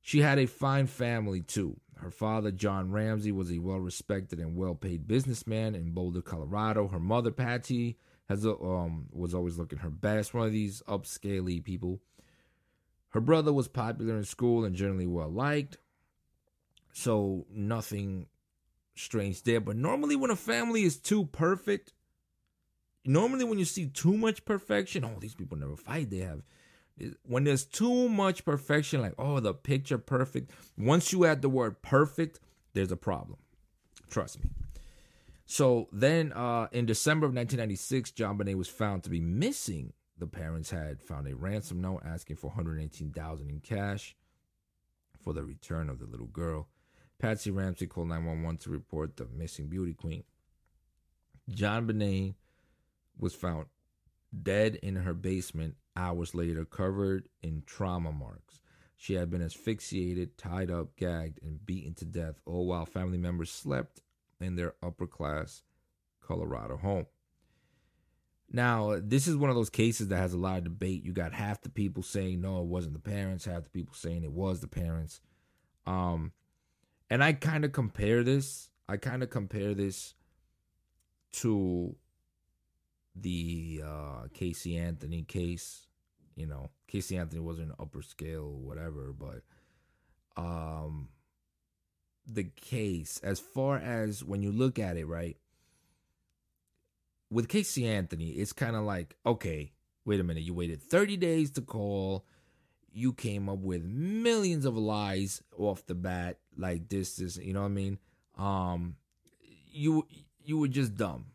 She 0.02 0.20
had 0.20 0.38
a 0.38 0.46
fine 0.46 0.88
family 0.88 1.42
too. 1.42 1.80
Her 1.96 2.12
father, 2.12 2.52
John 2.52 2.92
Ramsey, 2.92 3.32
was 3.32 3.52
a 3.52 3.60
well 3.60 3.80
respected 3.80 4.40
and 4.40 4.56
well 4.56 4.76
paid 4.76 5.08
businessman 5.08 5.74
in 5.74 5.92
Boulder, 5.92 6.22
Colorado. 6.22 6.90
Her 6.90 7.00
mother, 7.00 7.32
Patty, 7.32 7.98
has 8.30 8.46
um, 8.46 9.08
was 9.12 9.34
always 9.34 9.58
looking 9.58 9.80
her 9.80 9.90
best, 9.90 10.34
one 10.34 10.48
of 10.48 10.54
these 10.54 10.82
upscaley 10.88 11.64
people. 11.64 12.00
Her 13.10 13.22
brother 13.22 13.54
was 13.54 13.68
popular 13.68 14.18
in 14.18 14.24
school 14.24 14.66
and 14.66 14.76
generally 14.76 15.08
well 15.08 15.30
liked. 15.30 15.78
So 16.94 17.46
nothing 17.52 18.28
strange 18.96 19.44
there. 19.44 19.60
But 19.60 19.76
normally, 19.76 20.16
when 20.16 20.32
a 20.32 20.36
family 20.36 20.84
is 20.84 20.98
too 20.98 21.26
perfect, 21.26 21.94
normally 23.06 23.44
when 23.44 23.60
you 23.60 23.66
see 23.66 23.88
too 23.88 24.18
much 24.18 24.46
perfection, 24.46 25.04
oh, 25.04 25.20
these 25.20 25.36
people 25.36 25.58
never 25.58 25.76
fight. 25.76 26.10
They 26.10 26.20
have 26.20 26.44
when 27.24 27.44
there's 27.44 27.66
too 27.66 28.08
much 28.10 28.46
perfection, 28.46 29.02
like 29.02 29.16
oh, 29.18 29.40
the 29.40 29.54
picture 29.54 29.98
perfect. 29.98 30.52
Once 30.78 31.12
you 31.12 31.26
add 31.26 31.42
the 31.42 31.50
word 31.50 31.82
perfect, 31.82 32.40
there's 32.74 32.92
a 32.92 32.98
problem. 32.98 33.40
Trust 34.10 34.44
me. 34.44 34.50
So 35.54 35.88
then, 35.92 36.34
uh, 36.34 36.66
in 36.72 36.88
December 36.88 37.28
of 37.28 37.36
1996, 37.36 38.10
JonBenét 38.14 38.56
was 38.56 38.70
found 38.70 39.04
to 39.04 39.12
be 39.12 39.20
missing. 39.20 39.94
The 40.18 40.26
parents 40.26 40.72
had 40.72 41.00
found 41.00 41.28
a 41.28 41.36
ransom 41.36 41.80
note 41.80 42.02
asking 42.04 42.38
for 42.38 42.48
118,000 42.48 43.50
in 43.52 43.60
cash 43.60 44.16
for 45.24 45.32
the 45.32 45.44
return 45.44 45.92
of 45.92 46.00
the 46.00 46.08
little 46.08 46.26
girl. 46.26 46.70
Patsy 47.20 47.52
Ramsey 47.52 47.86
called 47.86 48.08
911 48.08 48.58
to 48.62 48.72
report 48.72 49.16
the 49.16 49.28
missing 49.28 49.68
beauty 49.68 49.94
queen. 49.94 50.24
JonBenét 51.52 52.34
was 53.20 53.36
found 53.36 53.68
dead 54.42 54.80
in 54.82 54.96
her 54.96 55.14
basement 55.14 55.76
hours 55.96 56.34
later, 56.34 56.66
covered 56.66 57.30
in 57.44 57.62
trauma 57.68 58.12
marks. 58.12 58.60
She 58.98 59.14
had 59.14 59.30
been 59.30 59.44
asphyxiated, 59.44 60.36
tied 60.36 60.72
up, 60.72 60.96
gagged, 60.96 61.44
and 61.44 61.64
beaten 61.64 61.94
to 61.94 62.06
death, 62.06 62.42
all 62.44 62.66
while 62.66 62.88
family 62.88 63.20
members 63.20 63.52
slept 63.52 64.02
in 64.40 64.56
their 64.56 64.74
upper 64.82 65.08
class 65.08 65.64
Colorado 66.22 66.78
home. 66.78 67.06
Now, 68.52 69.00
this 69.02 69.28
is 69.28 69.36
one 69.36 69.50
of 69.50 69.56
those 69.56 69.70
cases 69.72 70.10
that 70.10 70.18
has 70.18 70.34
a 70.34 70.38
lot 70.38 70.60
of 70.60 70.64
debate. 70.66 71.04
You 71.04 71.12
got 71.12 71.34
half 71.34 71.62
the 71.62 71.70
people 71.70 72.04
saying 72.04 72.40
no, 72.40 72.60
it 72.60 72.68
wasn't 72.68 72.94
the 72.94 73.00
parents, 73.00 73.46
half 73.46 73.64
the 73.64 73.70
people 73.70 73.96
saying 73.96 74.24
it 74.24 74.32
was 74.32 74.60
the 74.60 74.68
parents. 74.68 75.22
Um, 75.88 76.34
and 77.10 77.24
I 77.24 77.34
kind 77.34 77.66
of 77.66 77.72
compare 77.72 78.24
this. 78.24 78.70
I 78.88 78.98
kind 78.98 79.24
of 79.24 79.30
compare 79.30 79.74
this 79.74 80.14
to 81.34 81.96
the 83.16 83.82
uh, 83.86 84.28
Casey 84.34 84.78
Anthony 84.78 85.24
case. 85.24 85.88
You 86.36 86.48
know, 86.48 86.70
Casey 86.88 87.18
Anthony 87.18 87.42
wasn't 87.42 87.70
an 87.70 87.76
upper 87.80 88.02
scale 88.02 88.52
whatever, 88.52 89.14
but 89.14 89.42
um, 90.36 91.10
the 92.26 92.44
case, 92.44 93.20
as 93.24 93.40
far 93.40 93.78
as 93.78 94.24
when 94.24 94.42
you 94.42 94.52
look 94.52 94.80
at 94.80 94.98
it, 94.98 95.06
right, 95.06 95.38
with 97.30 97.50
Casey 97.50 97.88
Anthony, 97.88 98.30
it's 98.30 98.54
kind 98.54 98.76
of 98.76 98.84
like, 98.84 99.16
okay, 99.26 99.72
wait 100.06 100.20
a 100.20 100.24
minute, 100.24 100.44
you 100.44 100.54
waited 100.54 100.82
30 100.82 101.18
days 101.18 101.52
to 101.52 101.62
call. 101.62 102.26
You 102.92 103.12
came 103.12 103.50
up 103.50 103.58
with 103.58 103.84
millions 103.84 104.66
of 104.66 104.78
lies 104.78 105.42
off 105.58 105.86
the 105.88 105.96
bat 105.96 106.38
like 106.56 106.90
this 106.90 107.16
this 107.16 107.38
you 107.38 107.52
know 107.52 107.62
what 107.62 107.68
i 107.68 107.70
mean? 107.70 107.98
Um 108.38 108.98
you 109.72 110.06
you 110.44 110.60
were 110.60 110.68
just 110.68 110.96
dumb. 110.96 111.26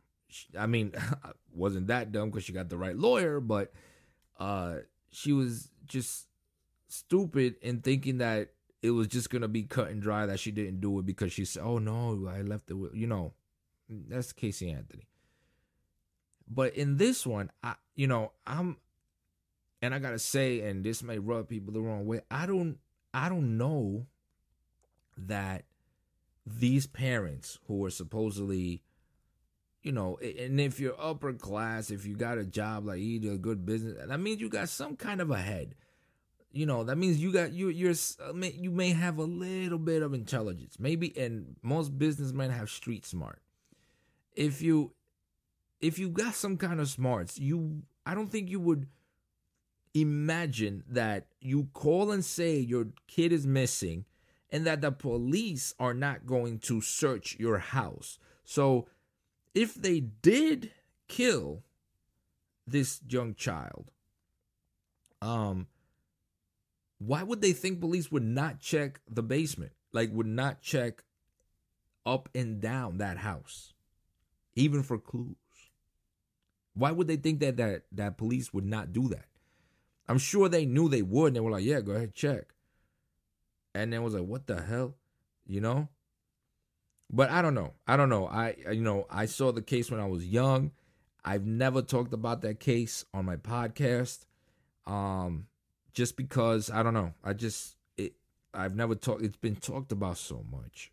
I 0.57 0.67
mean 0.67 0.93
wasn't 1.53 1.89
that 1.89 2.13
dumb 2.13 2.31
because 2.31 2.45
she 2.45 2.53
got 2.53 2.69
the 2.69 2.79
right 2.79 2.97
lawyer 2.97 3.41
but 3.41 3.73
uh 4.39 4.77
she 5.11 5.33
was 5.33 5.71
just 5.87 6.29
stupid 6.87 7.57
in 7.61 7.81
thinking 7.81 8.19
that 8.19 8.51
it 8.83 8.91
was 8.91 9.09
just 9.09 9.31
gonna 9.31 9.49
be 9.49 9.63
cut 9.63 9.89
and 9.89 10.03
dry 10.03 10.27
that 10.27 10.41
she 10.41 10.51
didn't 10.51 10.81
do 10.81 10.99
it 10.99 11.07
because 11.07 11.33
she 11.33 11.45
said 11.45 11.63
oh 11.65 11.79
no 11.79 12.29
i 12.29 12.43
left 12.43 12.71
it 12.71 12.75
with, 12.75 12.95
you 12.95 13.07
know 13.07 13.33
that's 14.09 14.33
casey 14.33 14.71
anthony 14.71 15.07
but 16.49 16.75
in 16.75 16.97
this 16.97 17.27
one 17.27 17.51
i 17.63 17.75
you 17.95 18.07
know 18.07 18.33
i'm 18.47 18.77
and 19.81 19.95
I 19.95 19.99
gotta 19.99 20.19
say, 20.19 20.61
and 20.61 20.85
this 20.85 21.03
may 21.03 21.19
rub 21.19 21.49
people 21.49 21.73
the 21.73 21.81
wrong 21.81 22.07
way, 22.07 22.21
I 22.31 22.47
don't 22.47 22.79
I 23.15 23.29
don't 23.29 23.57
know 23.57 24.07
that 25.17 25.65
these 26.47 26.87
parents 26.87 27.59
who 27.67 27.85
are 27.85 27.91
supposedly 27.91 28.83
you 29.81 29.93
know, 29.93 30.19
and 30.19 30.61
if 30.61 30.81
you're 30.81 31.01
upper 31.01 31.33
class, 31.33 31.91
if 31.91 32.05
you 32.05 32.17
got 32.17 32.37
a 32.37 32.45
job 32.45 32.85
like 32.85 32.99
you 33.01 33.21
do 33.21 33.33
a 33.33 33.39
good 33.39 33.65
business, 33.65 33.97
that 34.07 34.19
means 34.21 34.41
you 34.41 34.49
got 34.49 34.69
some 34.69 34.97
kind 34.97 35.21
of 35.21 35.31
a 35.31 35.39
head. 35.39 35.77
You 36.51 36.65
know, 36.67 36.83
that 36.85 36.97
means 36.97 37.19
you 37.19 37.33
got 37.33 37.53
you 37.53 37.69
you're 37.69 37.95
uh, 38.21 38.33
you 38.35 38.71
may 38.71 38.93
have 38.93 39.19
a 39.19 39.23
little 39.25 39.79
bit 39.79 40.03
of 40.03 40.15
intelligence. 40.15 40.77
Maybe 40.79 41.17
and 41.17 41.57
most 41.63 41.99
businessmen 41.99 42.51
have 42.51 42.71
street 42.71 43.05
smart. 43.05 43.41
If 44.35 44.63
you 44.63 44.93
if 45.81 45.99
you 45.99 46.09
got 46.09 46.35
some 46.35 46.57
kind 46.57 46.81
of 46.81 46.89
smarts, 46.89 47.39
you 47.39 47.83
I 48.07 48.15
don't 48.15 48.33
think 48.33 48.49
you 48.49 48.61
would 48.61 48.87
imagine 49.95 50.85
that 50.89 51.27
you 51.41 51.69
call 51.75 52.11
and 52.11 52.25
say 52.25 52.57
your 52.57 52.89
kid 53.07 53.33
is 53.33 53.47
missing 53.47 54.05
and 54.51 54.67
that 54.67 54.81
the 54.81 54.91
police 54.91 55.75
are 55.79 55.95
not 55.95 56.27
going 56.27 56.59
to 56.61 56.81
search 56.81 57.37
your 57.39 57.59
house. 57.59 58.19
So 58.45 58.89
if 59.55 59.75
they 59.75 60.01
did 60.01 60.71
kill 61.09 61.63
this 62.67 63.01
young 63.07 63.35
child, 63.35 63.91
um 65.21 65.67
why 66.99 67.23
would 67.23 67.41
they 67.41 67.53
think 67.53 67.81
police 67.81 68.11
would 68.11 68.25
not 68.25 68.61
check 68.61 69.01
the 69.09 69.23
basement? 69.23 69.73
Like 69.93 70.11
would 70.13 70.27
not 70.27 70.61
check 70.61 71.05
up 72.05 72.29
and 72.35 72.61
down 72.61 72.99
that 72.99 73.19
house 73.19 73.73
even 74.55 74.83
for 74.83 74.99
clues? 74.99 75.37
Why 76.75 76.93
would 76.93 77.09
they 77.09 77.17
think 77.17 77.41
that 77.41 77.57
that 77.57 77.83
that 77.93 78.19
police 78.19 78.53
would 78.53 78.67
not 78.67 78.93
do 78.93 79.09
that? 79.09 79.27
I'm 80.09 80.19
sure 80.19 80.49
they 80.49 80.65
knew 80.65 80.89
they 80.89 81.03
would, 81.03 81.29
and 81.29 81.37
they 81.37 81.41
were 81.41 81.51
like, 81.51 81.65
"Yeah, 81.65 81.81
go 81.81 81.93
ahead, 81.93 82.15
check." 82.15 82.55
And 83.75 83.93
then 83.93 84.03
was 84.03 84.15
like, 84.15 84.25
"What 84.25 84.47
the 84.47 84.63
hell?" 84.63 84.95
You 85.47 85.61
know. 85.61 85.89
But 87.11 87.31
I 87.31 87.43
don't 87.43 87.55
know. 87.55 87.75
I 87.87 87.97
don't 87.97 88.09
know. 88.09 88.27
I 88.27 88.55
you 88.71 88.83
know 88.83 89.07
I 89.11 89.27
saw 89.27 89.53
the 89.53 89.63
case 89.63 89.91
when 89.91 90.01
I 90.01 90.07
was 90.07 90.27
young. 90.27 90.73
I've 91.25 91.47
never 91.47 91.83
talked 91.83 92.13
about 92.13 92.43
that 92.43 92.61
case 92.61 93.05
on 93.13 93.25
my 93.25 93.37
podcast, 93.37 94.25
um, 94.87 95.47
just 95.99 96.17
because 96.17 96.71
I 96.71 96.85
don't 96.85 96.95
know. 96.95 97.13
I 97.25 97.33
just 97.33 97.75
it. 97.97 98.13
I've 98.55 98.77
never 98.77 98.95
talked. 98.95 99.21
It's 99.23 99.37
been 99.37 99.57
talked 99.57 99.91
about 99.91 100.17
so 100.17 100.45
much. 100.49 100.93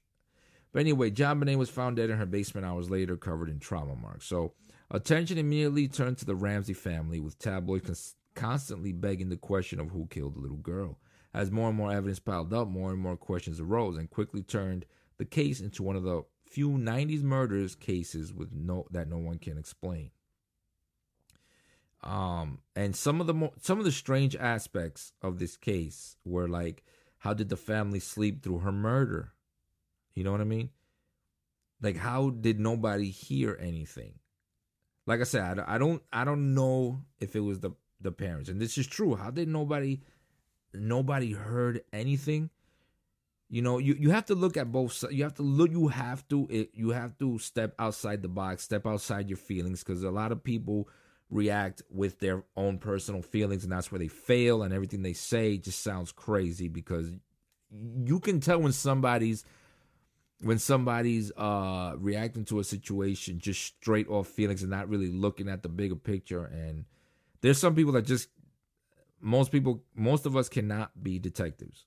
But 0.74 0.80
anyway, 0.80 1.12
JonBenét 1.12 1.58
was 1.58 1.70
found 1.70 1.98
dead 1.98 2.10
in 2.10 2.18
her 2.18 2.26
basement 2.26 2.66
hours 2.66 2.90
later, 2.90 3.16
covered 3.16 3.48
in 3.48 3.60
trauma 3.60 3.96
marks. 3.96 4.26
So 4.26 4.54
attention 4.90 5.38
immediately 5.38 5.88
turned 5.88 6.18
to 6.18 6.26
the 6.26 6.36
Ramsey 6.36 6.74
family, 6.74 7.20
with 7.20 7.38
tabloids 7.38 8.16
constantly 8.34 8.94
begging 8.94 9.30
the 9.30 9.38
question 9.38 9.80
of 9.80 9.92
who 9.92 10.08
killed 10.08 10.36
the 10.36 10.42
little 10.42 10.58
girl. 10.58 10.98
As 11.36 11.52
more 11.52 11.70
and 11.70 11.78
more 11.78 11.92
evidence 11.92 12.18
piled 12.18 12.52
up, 12.52 12.68
more 12.68 12.92
and 12.92 13.00
more 13.00 13.16
questions 13.16 13.60
arose 13.60 13.98
and 13.98 14.10
quickly 14.10 14.42
turned 14.42 14.88
the 15.20 15.26
case 15.26 15.62
into 15.62 15.84
one 15.84 15.96
of 15.96 16.04
the 16.04 16.24
few 16.50 16.72
90s 16.72 17.22
murders 17.22 17.76
cases 17.76 18.34
with 18.34 18.52
no 18.52 18.88
that 18.90 19.08
no 19.08 19.20
one 19.20 19.38
can 19.38 19.60
explain. 19.60 20.10
Um, 22.06 22.60
and 22.76 22.96
some 22.96 23.20
of 23.20 23.28
the 23.28 23.34
mo- 23.34 23.54
some 23.62 23.80
of 23.80 23.86
the 23.86 23.92
strange 23.92 24.36
aspects 24.36 25.12
of 25.22 25.40
this 25.40 25.58
case 25.58 26.18
were 26.24 26.48
like, 26.48 26.84
how 27.18 27.34
did 27.34 27.50
the 27.50 27.58
family 27.58 28.00
sleep 28.00 28.44
through 28.44 28.60
her 28.60 28.72
murder? 28.72 29.34
You 30.14 30.24
know 30.24 30.32
what 30.32 30.42
I 30.42 30.46
mean? 30.46 30.70
Like, 31.82 31.98
how 31.98 32.30
did 32.30 32.60
nobody 32.60 33.10
hear 33.10 33.58
anything? 33.60 34.20
Like 35.08 35.20
I 35.20 35.24
said, 35.24 35.60
I, 35.60 35.76
I 35.76 35.78
don't 35.78 36.02
I 36.14 36.24
don't 36.24 36.54
know 36.54 37.02
if 37.20 37.36
it 37.36 37.42
was 37.42 37.60
the 37.60 37.72
the 38.00 38.12
parents. 38.12 38.50
And 38.50 38.62
this 38.62 38.78
is 38.78 38.86
true. 38.86 39.16
How 39.16 39.32
did 39.32 39.48
nobody 39.48 40.02
nobody 40.74 41.34
heard 41.34 41.82
anything? 41.92 42.52
you 43.50 43.62
know, 43.62 43.78
you, 43.78 43.96
you 44.00 44.10
have 44.10 44.26
to 44.26 44.36
look 44.36 44.58
at 44.58 44.72
both 44.72 44.94
sides. 44.94 45.14
You 45.14 45.24
have 45.24 45.36
to 45.36 45.44
look. 45.44 45.72
You 45.72 45.88
have 45.90 46.28
to. 46.30 46.48
It, 46.50 46.72
you 46.74 46.90
have 46.90 47.18
to 47.20 47.38
step 47.40 47.76
outside 47.78 48.22
the 48.22 48.28
box. 48.28 48.64
Step 48.64 48.88
outside 48.88 49.30
your 49.30 49.38
feelings 49.38 49.84
because 49.84 50.04
a 50.04 50.10
lot 50.10 50.32
of 50.32 50.44
people 50.44 50.90
react 51.30 51.82
with 51.90 52.20
their 52.20 52.44
own 52.56 52.78
personal 52.78 53.22
feelings, 53.22 53.64
and 53.64 53.72
that's 53.72 53.92
where 53.92 54.00
they 54.00 54.08
fail. 54.08 54.64
And 54.64 54.74
everything 54.74 55.02
they 55.02 55.14
say 55.14 55.58
just 55.58 55.82
sounds 55.82 56.12
crazy 56.12 56.68
because 56.68 57.12
you 58.06 58.20
can 58.20 58.40
tell 58.40 58.60
when 58.60 58.72
somebody's 58.72 59.44
when 60.42 60.60
somebody's 60.60 61.32
uh 61.38 61.94
reacting 61.98 62.46
to 62.46 62.60
a 62.60 62.64
situation 62.64 63.40
just 63.40 63.62
straight 63.62 64.08
off 64.10 64.28
feelings 64.28 64.62
and 64.62 64.72
not 64.72 64.90
really 64.90 65.10
looking 65.10 65.50
at 65.50 65.64
the 65.64 65.70
bigger 65.70 65.96
picture 65.96 66.46
and 66.46 66.86
there's 67.42 67.58
some 67.58 67.74
people 67.74 67.94
that 67.94 68.06
just 68.06 68.30
most 69.22 69.52
people 69.52 69.84
most 69.96 70.26
of 70.26 70.36
us 70.36 70.50
cannot 70.50 70.92
be 71.02 71.18
detectives 71.18 71.86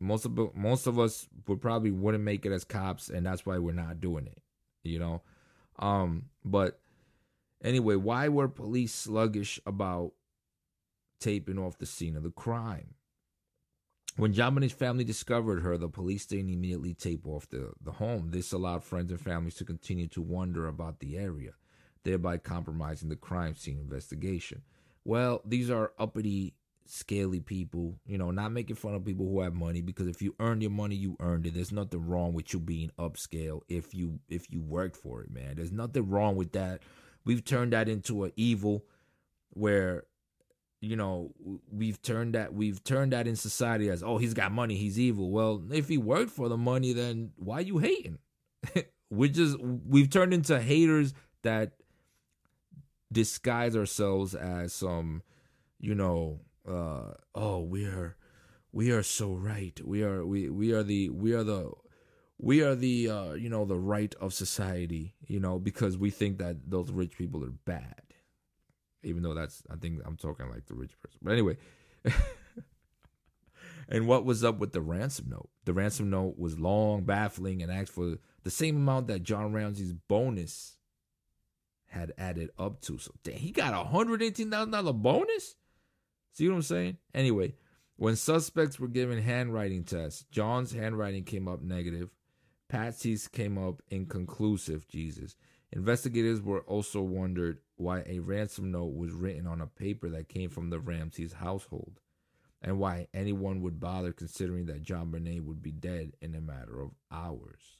most 0.00 0.24
of 0.24 0.38
most 0.54 0.86
of 0.86 0.98
us 0.98 1.26
would 1.48 1.60
probably 1.60 1.90
wouldn't 1.90 2.24
make 2.24 2.46
it 2.46 2.52
as 2.52 2.64
cops 2.64 3.08
and 3.08 3.26
that's 3.26 3.44
why 3.44 3.58
we're 3.58 3.72
not 3.72 4.00
doing 4.00 4.26
it 4.26 4.42
you 4.82 4.98
know 4.98 5.20
um 5.78 6.26
but 6.44 6.78
anyway 7.64 7.96
why 7.96 8.28
were 8.28 8.48
police 8.48 8.94
sluggish 8.94 9.60
about 9.66 10.12
taping 11.18 11.58
off 11.58 11.78
the 11.78 11.86
scene 11.86 12.16
of 12.16 12.22
the 12.22 12.30
crime 12.30 12.94
when 14.16 14.32
JonBenét's 14.32 14.72
family 14.72 15.04
discovered 15.04 15.62
her, 15.62 15.76
the 15.76 15.88
police 15.88 16.24
didn't 16.26 16.50
immediately 16.50 16.94
tape 16.94 17.26
off 17.26 17.48
the, 17.48 17.72
the 17.82 17.92
home. 17.92 18.30
This 18.30 18.52
allowed 18.52 18.84
friends 18.84 19.10
and 19.10 19.20
families 19.20 19.56
to 19.56 19.64
continue 19.64 20.06
to 20.08 20.22
wonder 20.22 20.68
about 20.68 21.00
the 21.00 21.16
area, 21.16 21.52
thereby 22.04 22.38
compromising 22.38 23.08
the 23.08 23.16
crime 23.16 23.56
scene 23.56 23.78
investigation. 23.78 24.62
Well, 25.04 25.42
these 25.44 25.68
are 25.68 25.92
uppity, 25.98 26.54
scaly 26.86 27.40
people, 27.40 27.98
you 28.06 28.16
know, 28.16 28.30
not 28.30 28.52
making 28.52 28.76
fun 28.76 28.94
of 28.94 29.04
people 29.04 29.26
who 29.26 29.40
have 29.40 29.54
money 29.54 29.80
because 29.80 30.06
if 30.06 30.22
you 30.22 30.36
earned 30.38 30.62
your 30.62 30.70
money, 30.70 30.94
you 30.94 31.16
earned 31.18 31.46
it. 31.46 31.54
There's 31.54 31.72
nothing 31.72 32.06
wrong 32.06 32.34
with 32.34 32.52
you 32.52 32.60
being 32.60 32.92
upscale 32.98 33.62
if 33.68 33.94
you 33.94 34.20
if 34.28 34.48
you 34.50 34.62
worked 34.62 34.96
for 34.96 35.22
it, 35.22 35.30
man. 35.30 35.56
There's 35.56 35.72
nothing 35.72 36.08
wrong 36.08 36.36
with 36.36 36.52
that. 36.52 36.82
We've 37.24 37.44
turned 37.44 37.72
that 37.72 37.88
into 37.88 38.24
an 38.24 38.32
evil 38.36 38.84
where 39.50 40.04
you 40.80 40.96
know 40.96 41.32
we've 41.70 42.00
turned 42.02 42.34
that 42.34 42.52
we've 42.52 42.82
turned 42.84 43.12
that 43.12 43.26
in 43.26 43.36
society 43.36 43.88
as 43.88 44.02
oh 44.02 44.18
he's 44.18 44.34
got 44.34 44.52
money 44.52 44.76
he's 44.76 44.98
evil. 44.98 45.30
Well 45.30 45.62
if 45.70 45.88
he 45.88 45.98
worked 45.98 46.30
for 46.30 46.48
the 46.48 46.56
money 46.58 46.92
then 46.92 47.32
why 47.36 47.60
you 47.60 47.78
hating? 47.78 48.18
We 49.10 49.28
just 49.28 49.60
we've 49.60 50.10
turned 50.10 50.34
into 50.34 50.60
haters 50.60 51.14
that 51.42 51.72
disguise 53.12 53.76
ourselves 53.76 54.34
as 54.34 54.72
some 54.72 55.22
you 55.78 55.94
know 55.94 56.40
uh 56.68 57.12
oh 57.32 57.60
we 57.60 57.84
are 57.84 58.16
we 58.74 58.90
are 58.90 59.04
so 59.04 59.32
right. 59.34 59.80
We 59.84 60.02
are 60.02 60.26
we 60.26 60.50
we 60.50 60.72
are 60.72 60.82
the 60.82 61.08
we 61.10 61.32
are 61.32 61.44
the 61.44 61.70
we 62.44 62.62
are 62.62 62.74
the 62.74 63.08
uh 63.08 63.32
you 63.32 63.48
know 63.48 63.64
the 63.64 63.78
right 63.78 64.14
of 64.20 64.32
society 64.32 65.14
you 65.26 65.40
know 65.40 65.58
because 65.58 65.96
we 65.96 66.10
think 66.10 66.38
that 66.38 66.56
those 66.70 66.90
rich 66.90 67.16
people 67.16 67.42
are 67.44 67.52
bad 67.64 68.02
even 69.04 69.22
though 69.22 69.34
that's 69.34 69.62
I 69.70 69.76
think 69.76 70.00
I'm 70.04 70.16
talking 70.16 70.50
like 70.50 70.66
the 70.66 70.74
rich 70.74 70.98
person. 71.00 71.20
But 71.22 71.32
anyway. 71.32 71.56
and 73.88 74.06
what 74.06 74.24
was 74.24 74.42
up 74.42 74.58
with 74.58 74.72
the 74.72 74.80
ransom 74.80 75.26
note? 75.28 75.50
The 75.64 75.72
ransom 75.72 76.10
note 76.10 76.38
was 76.38 76.58
long, 76.58 77.04
baffling, 77.04 77.62
and 77.62 77.70
asked 77.70 77.92
for 77.92 78.16
the 78.42 78.50
same 78.50 78.76
amount 78.76 79.06
that 79.08 79.22
John 79.22 79.52
Ramsey's 79.52 79.92
bonus 79.92 80.76
had 81.86 82.12
added 82.18 82.50
up 82.58 82.80
to. 82.82 82.98
So 82.98 83.12
damn, 83.22 83.36
he 83.36 83.52
got 83.52 83.74
a 83.74 83.88
hundred 83.88 84.22
eighteen 84.22 84.50
thousand 84.50 84.72
dollar 84.72 84.92
bonus. 84.92 85.54
See 86.32 86.48
what 86.48 86.56
I'm 86.56 86.62
saying? 86.62 86.96
Anyway, 87.14 87.54
when 87.96 88.16
suspects 88.16 88.80
were 88.80 88.88
given 88.88 89.22
handwriting 89.22 89.84
tests, 89.84 90.24
John's 90.30 90.72
handwriting 90.72 91.22
came 91.24 91.46
up 91.46 91.62
negative. 91.62 92.10
Patsy's 92.74 93.28
came 93.28 93.56
up 93.56 93.82
inconclusive. 93.88 94.88
Jesus. 94.88 95.36
Investigators 95.70 96.42
were 96.42 96.62
also 96.62 97.02
wondered 97.02 97.58
why 97.76 98.02
a 98.04 98.18
ransom 98.18 98.72
note 98.72 98.96
was 98.96 99.12
written 99.12 99.46
on 99.46 99.60
a 99.60 99.66
paper 99.68 100.08
that 100.08 100.28
came 100.28 100.50
from 100.50 100.70
the 100.70 100.80
Ramsey's 100.80 101.34
household, 101.34 102.00
and 102.60 102.80
why 102.80 103.06
anyone 103.14 103.60
would 103.60 103.78
bother 103.78 104.12
considering 104.12 104.66
that 104.66 104.82
JonBenét 104.82 105.44
would 105.44 105.62
be 105.62 105.70
dead 105.70 106.14
in 106.20 106.34
a 106.34 106.40
matter 106.40 106.80
of 106.80 106.90
hours. 107.12 107.78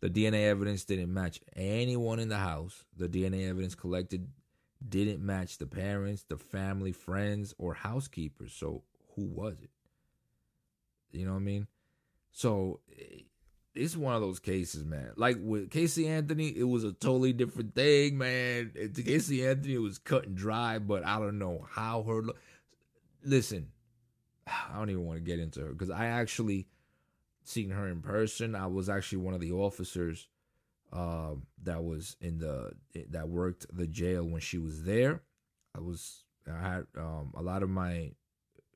The 0.00 0.10
DNA 0.10 0.44
evidence 0.46 0.84
didn't 0.84 1.12
match 1.12 1.40
anyone 1.56 2.18
in 2.18 2.28
the 2.28 2.36
house. 2.36 2.84
The 2.98 3.08
DNA 3.08 3.48
evidence 3.48 3.74
collected 3.74 4.28
didn't 4.86 5.24
match 5.24 5.56
the 5.56 5.66
parents, 5.66 6.22
the 6.28 6.36
family, 6.36 6.92
friends, 6.92 7.54
or 7.56 7.72
housekeepers. 7.72 8.52
So 8.52 8.82
who 9.16 9.24
was 9.24 9.56
it? 9.62 9.70
You 11.12 11.24
know 11.24 11.32
what 11.32 11.38
I 11.38 11.44
mean? 11.44 11.66
So 12.30 12.80
it's 13.78 13.96
one 13.96 14.14
of 14.14 14.20
those 14.20 14.38
cases, 14.38 14.84
man. 14.84 15.12
Like 15.16 15.36
with 15.40 15.70
Casey 15.70 16.08
Anthony, 16.08 16.48
it 16.48 16.64
was 16.64 16.84
a 16.84 16.92
totally 16.92 17.32
different 17.32 17.74
thing, 17.74 18.18
man. 18.18 18.72
Casey 18.94 19.46
Anthony 19.46 19.78
was 19.78 19.98
cut 19.98 20.26
and 20.26 20.36
dry, 20.36 20.78
but 20.78 21.04
I 21.04 21.18
don't 21.18 21.38
know 21.38 21.66
how 21.70 22.02
her. 22.02 22.22
Listen, 23.24 23.68
I 24.46 24.76
don't 24.76 24.90
even 24.90 25.06
want 25.06 25.18
to 25.18 25.24
get 25.24 25.38
into 25.38 25.60
her 25.60 25.72
because 25.72 25.90
I 25.90 26.06
actually 26.06 26.66
seen 27.44 27.70
her 27.70 27.88
in 27.88 28.02
person. 28.02 28.54
I 28.54 28.66
was 28.66 28.88
actually 28.88 29.18
one 29.18 29.34
of 29.34 29.40
the 29.40 29.52
officers 29.52 30.28
uh, 30.92 31.34
that 31.62 31.84
was 31.84 32.16
in 32.20 32.38
the 32.38 32.72
that 33.10 33.28
worked 33.28 33.66
the 33.74 33.86
jail 33.86 34.24
when 34.24 34.40
she 34.40 34.58
was 34.58 34.84
there. 34.84 35.22
I 35.74 35.80
was 35.80 36.24
I 36.50 36.60
had 36.60 36.86
um, 36.96 37.32
a 37.36 37.42
lot 37.42 37.62
of 37.62 37.70
my 37.70 38.12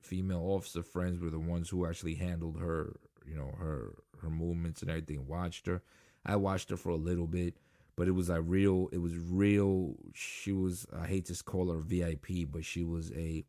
female 0.01 0.43
officer 0.43 0.83
friends 0.83 1.21
were 1.21 1.31
the 1.31 1.38
ones 1.38 1.69
who 1.69 1.87
actually 1.87 2.15
handled 2.15 2.59
her, 2.61 2.97
you 3.27 3.37
know, 3.37 3.55
her 3.59 3.95
her 4.22 4.30
movements 4.30 4.82
and 4.82 4.90
everything. 4.90 5.26
Watched 5.26 5.66
her. 5.66 5.82
I 6.24 6.37
watched 6.37 6.70
her 6.70 6.76
for 6.76 6.90
a 6.90 6.96
little 6.96 7.26
bit, 7.26 7.56
but 7.96 8.08
it 8.08 8.12
was 8.12 8.28
a 8.28 8.40
real. 8.40 8.88
It 8.92 8.98
was 8.98 9.16
real. 9.16 9.96
She 10.14 10.52
was. 10.52 10.87
I 10.96 11.06
hate 11.06 11.26
to 11.26 11.44
call 11.44 11.70
her 11.72 11.80
VIP, 11.80 12.50
but 12.50 12.64
she 12.64 12.85
was 12.85 13.12
a 13.12 13.44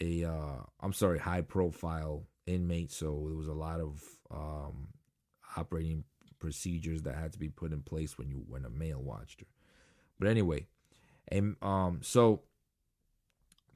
a. 0.00 0.24
Uh, 0.24 0.62
I'm 0.80 0.92
sorry, 0.92 1.18
high 1.18 1.42
profile 1.42 2.24
inmate. 2.46 2.92
So 2.92 3.24
there 3.26 3.36
was 3.36 3.48
a 3.48 3.52
lot 3.52 3.80
of 3.80 4.02
um, 4.30 4.88
operating 5.56 6.04
procedures 6.38 7.02
that 7.02 7.14
had 7.14 7.32
to 7.32 7.38
be 7.38 7.48
put 7.48 7.72
in 7.72 7.80
place 7.80 8.18
when 8.18 8.28
you 8.28 8.44
when 8.48 8.64
a 8.64 8.70
male 8.70 9.02
watched 9.02 9.40
her. 9.40 9.46
But 10.18 10.28
anyway, 10.28 10.66
and 11.28 11.56
um, 11.62 12.00
so 12.02 12.42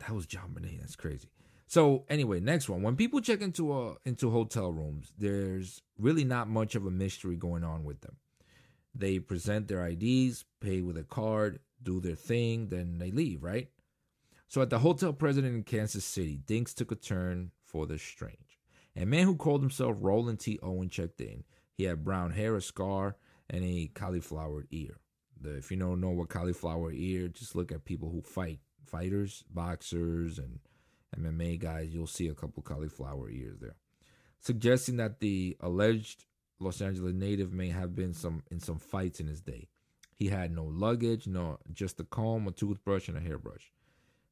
that 0.01 0.11
was 0.11 0.27
JonBenét. 0.27 0.81
That's 0.81 0.97
crazy. 0.97 1.29
So 1.69 2.07
anyway, 2.09 2.41
next 2.41 2.71
one. 2.71 2.83
When 2.83 2.97
people 2.97 3.21
check 3.21 3.43
into 3.43 3.73
a 3.75 3.97
into 4.07 4.31
hotel 4.31 4.73
rooms, 4.73 5.13
there's 5.19 5.83
really 5.99 6.25
not 6.25 6.49
much 6.49 6.75
of 6.75 6.87
a 6.87 6.91
mystery 6.91 7.37
going 7.37 7.63
on 7.63 7.85
with 7.85 8.01
them. 8.01 8.17
They 8.95 9.19
present 9.19 9.69
their 9.69 9.87
IDs, 9.87 10.47
pay 10.61 10.81
with 10.81 10.97
a 10.97 11.05
card, 11.05 11.61
do 11.83 12.01
their 12.01 12.15
thing, 12.15 12.69
then 12.69 12.99
they 12.99 13.11
leave, 13.11 13.43
right? 13.43 13.69
So 14.49 14.63
at 14.63 14.71
the 14.71 14.79
hotel 14.79 15.13
president 15.13 15.55
in 15.55 15.63
Kansas 15.63 16.07
City, 16.07 16.41
things 16.47 16.73
took 16.73 16.91
a 16.91 16.97
turn 16.97 17.51
for 17.63 17.87
the 17.87 17.99
strange. 17.99 18.59
A 18.97 19.05
man 19.05 19.25
who 19.25 19.37
called 19.37 19.61
himself 19.61 19.97
Roland 20.01 20.41
T. 20.41 20.59
Owen 20.63 20.89
checked 20.89 21.21
in. 21.21 21.45
He 21.75 21.85
had 21.85 22.03
brown 22.03 22.31
hair, 22.31 22.57
a 22.57 22.63
scar, 22.63 23.17
and 23.51 23.63
a 23.63 23.91
cauliflower 23.95 24.65
ear. 24.71 24.99
The, 25.39 25.59
if 25.59 25.71
you 25.71 25.77
don't 25.77 26.01
know 26.01 26.11
what 26.11 26.31
cauliflower 26.31 26.91
ear, 26.93 27.29
just 27.29 27.55
look 27.55 27.71
at 27.71 27.85
people 27.85 28.11
who 28.11 28.23
fight, 28.23 28.59
fighters, 28.87 29.45
boxers, 29.51 30.39
and 30.39 30.61
MMA 31.19 31.59
guys, 31.59 31.91
you'll 31.93 32.07
see 32.07 32.29
a 32.29 32.35
couple 32.35 32.63
cauliflower 32.63 33.29
ears 33.31 33.59
there, 33.61 33.77
suggesting 34.41 34.97
that 34.97 35.21
the 35.21 35.57
alleged 35.61 36.25
Los 36.61 36.81
Angeles 36.81 37.15
native 37.15 37.53
may 37.53 37.69
have 37.69 37.95
been 37.95 38.15
some 38.15 38.43
in 38.51 38.61
some 38.61 38.79
fights 38.79 39.21
in 39.21 39.27
his 39.27 39.41
day. 39.41 39.69
He 40.15 40.29
had 40.29 40.51
no 40.51 40.65
luggage, 40.65 41.27
no 41.27 41.59
just 41.73 42.01
a 42.01 42.05
comb, 42.05 42.49
a 42.49 42.51
toothbrush, 42.51 43.09
and 43.09 43.17
a 43.17 43.21
hairbrush. 43.21 43.73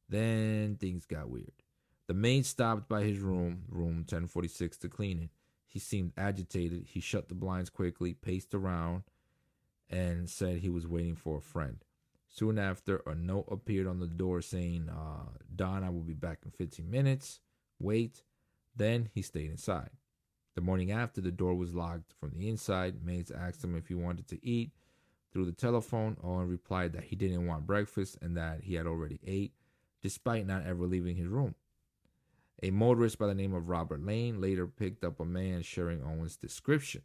Then 0.09 0.75
things 0.75 1.05
got 1.05 1.29
weird. 1.29 1.63
The 2.07 2.13
maid 2.13 2.45
stopped 2.45 2.87
by 2.87 3.03
his 3.03 3.19
room, 3.19 3.63
room 3.69 3.97
1046, 3.97 4.77
to 4.77 4.89
clean 4.89 5.19
it. 5.19 5.29
He 5.65 5.79
seemed 5.79 6.13
agitated. 6.17 6.87
He 6.87 7.01
shut 7.01 7.27
the 7.27 7.35
blinds 7.35 7.69
quickly, 7.69 8.13
paced 8.13 8.53
around, 8.53 9.03
and 9.89 10.29
said 10.29 10.59
he 10.59 10.69
was 10.69 10.87
waiting 10.87 11.15
for 11.15 11.37
a 11.37 11.41
friend. 11.41 11.83
Soon 12.29 12.59
after, 12.59 12.97
a 13.05 13.15
note 13.15 13.47
appeared 13.49 13.87
on 13.87 13.99
the 13.99 14.07
door 14.07 14.41
saying, 14.41 14.89
uh, 14.89 15.29
Don, 15.55 15.83
I 15.83 15.89
will 15.89 16.01
be 16.01 16.13
back 16.13 16.39
in 16.45 16.51
15 16.51 16.89
minutes. 16.89 17.39
Wait. 17.79 18.23
Then 18.75 19.09
he 19.13 19.21
stayed 19.21 19.49
inside. 19.49 19.89
The 20.55 20.61
morning 20.61 20.91
after, 20.91 21.21
the 21.21 21.31
door 21.31 21.55
was 21.55 21.73
locked 21.73 22.13
from 22.19 22.31
the 22.31 22.49
inside. 22.49 23.03
Maids 23.03 23.31
asked 23.31 23.63
him 23.63 23.75
if 23.75 23.87
he 23.87 23.95
wanted 23.95 24.27
to 24.29 24.45
eat. 24.45 24.71
Through 25.31 25.45
the 25.45 25.51
telephone, 25.51 26.17
Owen 26.23 26.47
replied 26.47 26.93
that 26.93 27.05
he 27.05 27.15
didn't 27.15 27.45
want 27.45 27.67
breakfast 27.67 28.17
and 28.21 28.35
that 28.37 28.63
he 28.63 28.75
had 28.75 28.87
already 28.87 29.19
ate, 29.25 29.53
despite 30.01 30.47
not 30.47 30.65
ever 30.65 30.85
leaving 30.85 31.15
his 31.15 31.27
room. 31.27 31.55
A 32.63 32.71
motorist 32.71 33.19
by 33.19 33.27
the 33.27 33.35
name 33.35 33.53
of 33.53 33.69
Robert 33.69 34.03
Lane 34.03 34.41
later 34.41 34.65
picked 34.65 35.03
up 35.03 35.19
a 35.19 35.25
man 35.25 35.61
sharing 35.61 36.01
Owen's 36.01 36.37
description. 36.37 37.03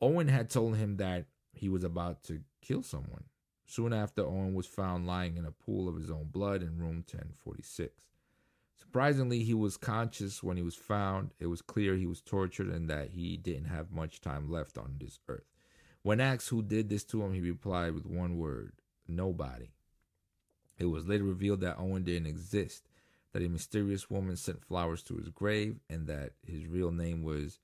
Owen 0.00 0.28
had 0.28 0.50
told 0.50 0.76
him 0.76 0.96
that 0.96 1.26
he 1.52 1.68
was 1.68 1.84
about 1.84 2.22
to 2.24 2.40
kill 2.60 2.82
someone. 2.82 3.24
Soon 3.70 3.92
after, 3.92 4.22
Owen 4.22 4.54
was 4.54 4.66
found 4.66 5.06
lying 5.06 5.36
in 5.36 5.44
a 5.44 5.52
pool 5.52 5.88
of 5.88 5.96
his 5.96 6.10
own 6.10 6.24
blood 6.32 6.62
in 6.62 6.78
room 6.78 7.04
1046. 7.06 8.06
Surprisingly, 8.74 9.44
he 9.44 9.52
was 9.52 9.76
conscious 9.76 10.42
when 10.42 10.56
he 10.56 10.62
was 10.62 10.74
found. 10.74 11.32
It 11.38 11.48
was 11.48 11.60
clear 11.60 11.94
he 11.94 12.06
was 12.06 12.22
tortured 12.22 12.68
and 12.68 12.88
that 12.88 13.10
he 13.10 13.36
didn't 13.36 13.66
have 13.66 13.92
much 13.92 14.22
time 14.22 14.50
left 14.50 14.78
on 14.78 14.96
this 14.98 15.20
earth. 15.28 15.44
When 16.00 16.18
asked 16.18 16.48
who 16.48 16.62
did 16.62 16.88
this 16.88 17.04
to 17.04 17.22
him, 17.22 17.34
he 17.34 17.42
replied 17.42 17.92
with 17.92 18.06
one 18.06 18.38
word 18.38 18.72
nobody. 19.06 19.72
It 20.78 20.86
was 20.86 21.06
later 21.06 21.24
revealed 21.24 21.60
that 21.60 21.78
Owen 21.78 22.04
didn't 22.04 22.28
exist, 22.28 22.88
that 23.32 23.42
a 23.42 23.48
mysterious 23.48 24.08
woman 24.08 24.36
sent 24.36 24.64
flowers 24.64 25.02
to 25.04 25.16
his 25.16 25.28
grave, 25.28 25.80
and 25.90 26.06
that 26.06 26.32
his 26.42 26.66
real 26.66 26.90
name 26.90 27.22
was 27.22 27.58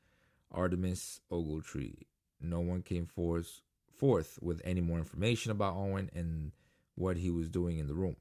Artemus 0.53 1.21
Ogletree. 1.33 2.07
No 2.43 2.61
one 2.61 2.83
came 2.83 3.07
forth, 3.07 3.63
forth 3.97 4.39
with 4.43 4.61
any 4.65 4.81
more 4.81 4.99
information 4.99 5.51
about 5.51 5.77
Owen 5.77 6.11
and 6.15 6.53
what 6.95 7.17
he 7.17 7.31
was 7.31 7.49
doing 7.49 7.79
in 7.79 7.87
the 7.87 7.95
room. 7.95 8.17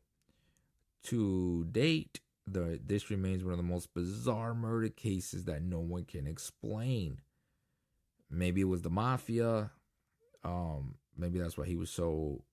To 1.06 1.66
date, 1.66 2.22
the 2.48 2.80
this 2.86 3.10
remains 3.10 3.44
one 3.44 3.54
of 3.54 3.58
the 3.58 3.64
most 3.64 3.94
bizarre 3.94 4.54
murder 4.54 4.90
cases 4.90 5.46
that 5.46 5.62
no 5.62 5.80
one 5.80 6.06
can 6.06 6.28
explain. 6.28 7.22
Maybe 8.30 8.62
it 8.62 8.66
was 8.66 8.82
the 8.82 8.90
mafia. 8.90 9.72
Um, 10.44 10.96
maybe 11.18 11.40
that's 11.40 11.58
why 11.58 11.66
he 11.66 11.76
was 11.76 11.90
so 11.90 12.44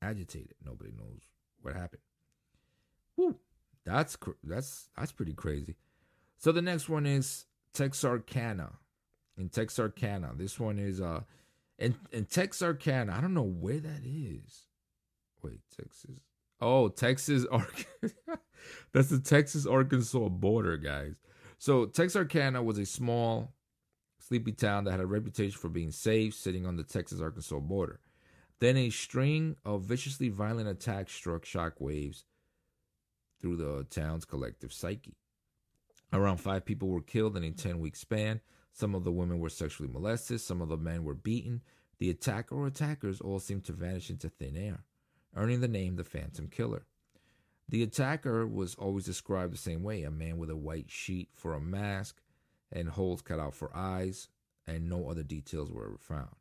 agitated. 0.00 0.54
Nobody 0.64 0.92
knows 0.96 1.20
what 1.62 1.74
happened. 1.74 2.02
Woo, 3.16 3.36
that's 3.84 4.16
that's 4.44 4.88
that's 4.96 5.12
pretty 5.12 5.34
crazy. 5.34 5.76
So 6.38 6.52
the 6.52 6.62
next 6.62 6.88
one 6.88 7.06
is 7.06 7.46
Texarkana. 7.72 8.72
In 9.38 9.48
Texarkana, 9.50 10.32
this 10.34 10.58
one 10.58 10.78
is 10.78 11.00
uh, 11.00 11.20
in 11.78 11.96
in 12.12 12.24
Texarkana. 12.26 13.14
I 13.16 13.20
don't 13.20 13.34
know 13.34 13.42
where 13.42 13.80
that 13.80 14.02
is. 14.04 14.66
Wait, 15.42 15.60
Texas. 15.76 16.20
Oh, 16.60 16.88
Texas, 16.88 17.44
Arkansas. 17.52 18.36
That's 18.92 19.10
the 19.10 19.20
Texas 19.20 19.66
Arkansas 19.66 20.28
border, 20.28 20.76
guys. 20.76 21.14
So 21.58 21.86
Texarkana 21.86 22.62
was 22.62 22.78
a 22.78 22.86
small, 22.86 23.52
sleepy 24.18 24.52
town 24.52 24.84
that 24.84 24.92
had 24.92 25.00
a 25.00 25.06
reputation 25.06 25.58
for 25.58 25.68
being 25.68 25.90
safe, 25.90 26.34
sitting 26.34 26.66
on 26.66 26.76
the 26.76 26.84
Texas 26.84 27.20
Arkansas 27.20 27.60
border. 27.60 28.00
Then 28.58 28.76
a 28.76 28.90
string 28.90 29.56
of 29.64 29.82
viciously 29.82 30.30
violent 30.30 30.68
attacks 30.68 31.12
struck 31.12 31.44
shock 31.44 31.74
waves 31.80 32.24
through 33.40 33.56
the 33.56 33.84
town's 33.90 34.24
collective 34.24 34.72
psyche. 34.72 35.16
Around 36.12 36.38
five 36.38 36.64
people 36.64 36.88
were 36.88 37.02
killed 37.02 37.36
in 37.36 37.44
a 37.44 37.50
10 37.50 37.80
week 37.80 37.96
span. 37.96 38.40
Some 38.76 38.94
of 38.94 39.04
the 39.04 39.12
women 39.12 39.38
were 39.38 39.48
sexually 39.48 39.90
molested, 39.90 40.38
some 40.42 40.60
of 40.60 40.68
the 40.68 40.76
men 40.76 41.02
were 41.02 41.14
beaten. 41.14 41.62
The 41.96 42.10
attacker 42.10 42.54
or 42.54 42.66
attackers 42.66 43.22
all 43.22 43.38
seemed 43.38 43.64
to 43.64 43.72
vanish 43.72 44.10
into 44.10 44.28
thin 44.28 44.54
air, 44.54 44.84
earning 45.34 45.62
the 45.62 45.66
name 45.66 45.96
the 45.96 46.04
Phantom 46.04 46.46
Killer. 46.48 46.84
The 47.66 47.82
attacker 47.82 48.46
was 48.46 48.74
always 48.74 49.06
described 49.06 49.54
the 49.54 49.58
same 49.58 49.82
way 49.82 50.02
a 50.02 50.10
man 50.10 50.36
with 50.36 50.50
a 50.50 50.56
white 50.56 50.90
sheet 50.90 51.30
for 51.32 51.54
a 51.54 51.60
mask 51.60 52.20
and 52.70 52.90
holes 52.90 53.22
cut 53.22 53.40
out 53.40 53.54
for 53.54 53.74
eyes, 53.74 54.28
and 54.66 54.90
no 54.90 55.08
other 55.08 55.22
details 55.22 55.72
were 55.72 55.86
ever 55.86 55.98
found. 55.98 56.36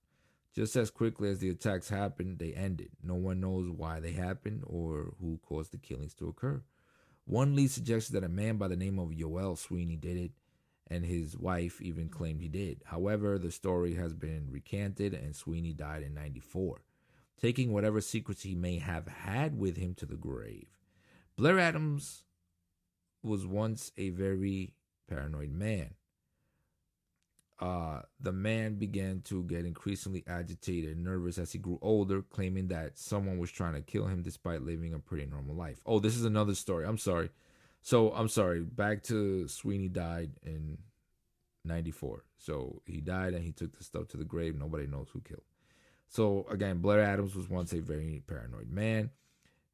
Just 0.53 0.75
as 0.75 0.89
quickly 0.89 1.29
as 1.29 1.39
the 1.39 1.49
attacks 1.49 1.87
happened, 1.87 2.39
they 2.39 2.51
ended. 2.51 2.89
No 3.01 3.15
one 3.15 3.39
knows 3.39 3.69
why 3.69 4.01
they 4.01 4.11
happened 4.11 4.63
or 4.67 5.13
who 5.21 5.39
caused 5.41 5.71
the 5.71 5.77
killings 5.77 6.13
to 6.15 6.27
occur. 6.27 6.61
One 7.23 7.55
lead 7.55 7.71
suggested 7.71 8.11
that 8.13 8.25
a 8.25 8.29
man 8.29 8.57
by 8.57 8.67
the 8.67 8.75
name 8.75 8.99
of 8.99 9.11
Youell 9.11 9.57
Sweeney 9.57 9.95
did 9.95 10.17
it, 10.17 10.31
and 10.87 11.05
his 11.05 11.37
wife 11.37 11.81
even 11.81 12.09
claimed 12.09 12.41
he 12.41 12.47
did. 12.47 12.81
However, 12.85 13.37
the 13.37 13.51
story 13.51 13.95
has 13.95 14.13
been 14.13 14.47
recanted, 14.49 15.13
and 15.13 15.35
Sweeney 15.35 15.73
died 15.73 16.03
in 16.03 16.13
94, 16.13 16.81
taking 17.41 17.71
whatever 17.71 18.01
secrets 18.01 18.43
he 18.43 18.55
may 18.55 18.77
have 18.77 19.07
had 19.07 19.57
with 19.57 19.77
him 19.77 19.93
to 19.95 20.05
the 20.05 20.15
grave. 20.15 20.67
Blair 21.35 21.59
Adams 21.59 22.23
was 23.23 23.45
once 23.45 23.91
a 23.97 24.09
very 24.09 24.73
paranoid 25.07 25.51
man 25.51 25.95
uh, 27.59 28.01
the 28.19 28.31
man 28.31 28.75
began 28.75 29.21
to 29.21 29.43
get 29.43 29.65
increasingly 29.65 30.23
agitated 30.27 30.95
and 30.95 31.03
nervous 31.05 31.37
as 31.37 31.53
he 31.53 31.57
grew 31.59 31.79
older, 31.81 32.21
claiming 32.21 32.67
that 32.67 32.97
someone 32.97 33.37
was 33.37 33.51
trying 33.51 33.73
to 33.73 33.81
kill 33.81 34.07
him 34.07 34.21
despite 34.21 34.61
living 34.61 34.93
a 34.93 34.99
pretty 34.99 35.25
normal 35.25 35.55
life. 35.55 35.79
Oh, 35.85 35.99
this 35.99 36.17
is 36.17 36.25
another 36.25 36.53
story. 36.53 36.85
I'm 36.85 36.97
sorry. 36.97 37.29
So 37.85 38.11
I'm 38.13 38.29
sorry. 38.29 38.61
Back 38.61 39.03
to 39.03 39.47
Sweeney 39.47 39.89
died 39.89 40.31
in 40.41 40.79
94. 41.65 42.23
So 42.39 42.81
he 42.87 42.99
died 42.99 43.35
and 43.35 43.43
he 43.43 43.51
took 43.51 43.77
the 43.77 43.83
stuff 43.83 44.07
to 44.07 44.17
the 44.17 44.25
grave. 44.25 44.57
Nobody 44.57 44.87
knows 44.87 45.09
who 45.13 45.21
killed. 45.21 45.43
So 46.07 46.47
again, 46.49 46.79
Blair 46.79 47.03
Adams 47.03 47.35
was 47.35 47.47
once 47.47 47.73
a 47.73 47.81
very 47.81 48.23
paranoid 48.25 48.71
man. 48.71 49.11